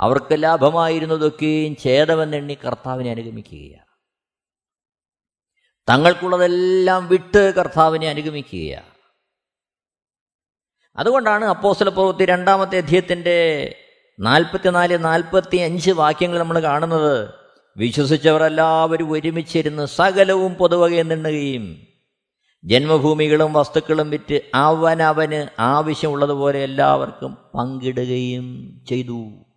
അവർക്ക് 0.00 0.42
ലാഭമായിരുന്നതൊക്കെയും 0.42 1.76
ഛേദമെന്നെണ്ണി 1.84 2.58
കർത്താവിനെ 2.66 3.10
അനുഗമിക്കുകയാണ്. 3.10 3.92
തങ്ങൾക്കുള്ളതെല്ലാം 5.88 7.08
വിട്ട് 7.08 7.54
കർത്താവിനെ 7.54 8.08
അനുഗമിക്കുകയാണ്. 8.08 8.86
അതുകൊണ്ടാണ് 10.96 11.44
അപ്പോസ്തല 11.44 11.88
പ്രവൃത്തി 11.88 12.24
രണ്ടാമത്തെ 12.24 12.78
അധ്യയത്തിന്റെ 12.78 13.74
നാൽപ്പത്തിനാല് 14.20 15.04
നാൽപ്പത്തി 15.04 15.56
അഞ്ച് 15.56 15.90
വാക്യങ്ങൾ 15.90 16.38
നമ്മൾ 16.38 16.62
കാണുന്നത്. 16.62 17.34
വിശ്വസിച്ചവരെല്ലാവരും 17.76 19.12
ഒരുമിച്ചിരുന്ന് 19.12 19.86
സകലവും 19.86 20.54
പൊതുവകയെ 20.54 21.02
നിണ്ണുകയും 21.02 21.86
ജന്മഭൂമികളും 22.64 23.52
വസ്തുക്കളും 23.52 24.10
വിറ്റ് 24.10 24.40
അവനവന് 24.54 25.60
ആവശ്യമുള്ളതുപോലെ 25.60 26.58
എല്ലാവർക്കും 26.58 27.36
പങ്കിടുകയും 27.54 28.78
ചെയ്തു. 28.88 29.51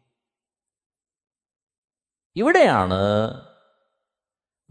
ഇവിടെയാണ് 2.36 2.94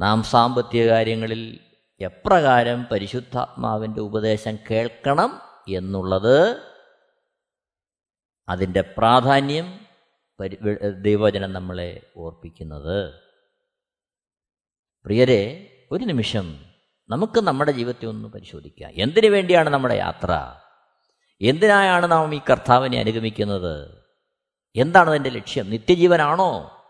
നാം 0.01 0.23
സാമ്പത്തിക 0.23 0.89
കാര്യങ്ങളിൽ 0.89 1.61
എപ്രകാരം 2.01 2.85
പരിശുദ്ധാത്മാവിന്റെ 2.85 4.01
ഉപദേശം 4.01 4.59
കേൾക്കണം 4.71 5.41
എന്നുള്ളത്. 5.69 6.63
അതിന്റെ 8.49 8.81
പ്രാധാന്യം 8.81 9.81
പരി 10.41 10.59
ദൈവവചനം 11.01 11.53
നമ്മളെ 11.53 12.01
ഓർപ്പിക്കുന്നത്. 12.17 13.15
പ്രിയരെ 15.05 15.71
ഒരു 15.93 16.05
നിമിഷം 16.05 16.65
നമുക്ക് 17.09 17.41
നമ്മുടെ 17.41 17.73
ജീവിതത്തെ 17.73 18.07
ഒന്ന് 18.07 18.29
പരിശോധിക്കാം. 18.29 18.91
എന്തിനു 18.95 19.29
വേണ്ടിയാണ് 19.29 19.71
നമ്മുടെ 19.71 19.95
യാത്ര? 19.95 20.55
എന്തിനായാണ് 21.41 22.11
നാം 22.11 22.35
ഈ 22.35 22.41
കർത്താവിനെ 22.51 22.99
അനുഗമിക്കുന്നത്? 22.99 24.05
എന്താണ് 24.77 25.11
അതിന്റെ 25.11 25.31
ലക്ഷ്യം? 25.31 25.71
നിത്യജീവനാണോ? 25.71 26.81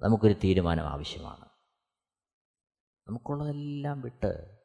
നമുക്കൊരു 0.00 0.32
തീരുമാനം 0.32 0.86
ആവശ്യമാണ്. 0.88 1.48
നമുക്കുള്ളതെല്ലാം 3.08 4.00
വിട്ട് 4.00 4.58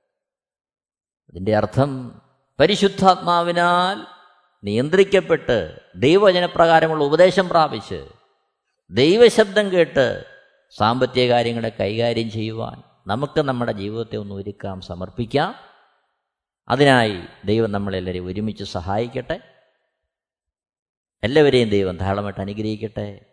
അതിന്റെ 1.30 1.56
അർത്ഥം 1.56 2.22
പരിശുദ്ധാത്മാവിനാൽ 2.60 4.08
നിയന്ത്രിക്കപ്പെട്ട് 4.64 5.80
ദൈവവചനപ്രകാരമുള്ള 5.96 7.04
ഉപദേശം 7.04 7.50
പ്രാപിച്ച് 7.50 8.10
ദൈവശബ്ദം 8.92 9.72
കേട്ട് 9.72 10.26
സാമ്പത്തിക 10.78 11.30
കാര്യങ്ങളെ 11.30 11.70
കൈകാര്യം 11.70 12.32
ചെയ്യുവാൻ 12.32 12.84
നമുക്ക് 13.08 13.42
നമ്മുടെ 13.42 13.72
ജീവിതത്തെ 13.72 14.18
ഒന്ന് 14.18 14.36
ഒരുക്കാം 14.36 14.82
സമർപ്പിക്കാം. 14.82 15.56
അതിനായി 16.68 17.22
ദൈവം 17.46 17.72
നമ്മളെല്ലാവരെയും 17.72 18.26
ഒരുമിച്ച് 18.26 18.64
സഹായിക്കട്ടെ. 18.64 19.40
എല്ലാവരെയും 21.24 21.70
ദൈവം 21.70 21.98
ധാരാളമായിട്ട് 21.98 22.40
അനുഗ്രഹിക്കട്ടെ. 22.40 23.33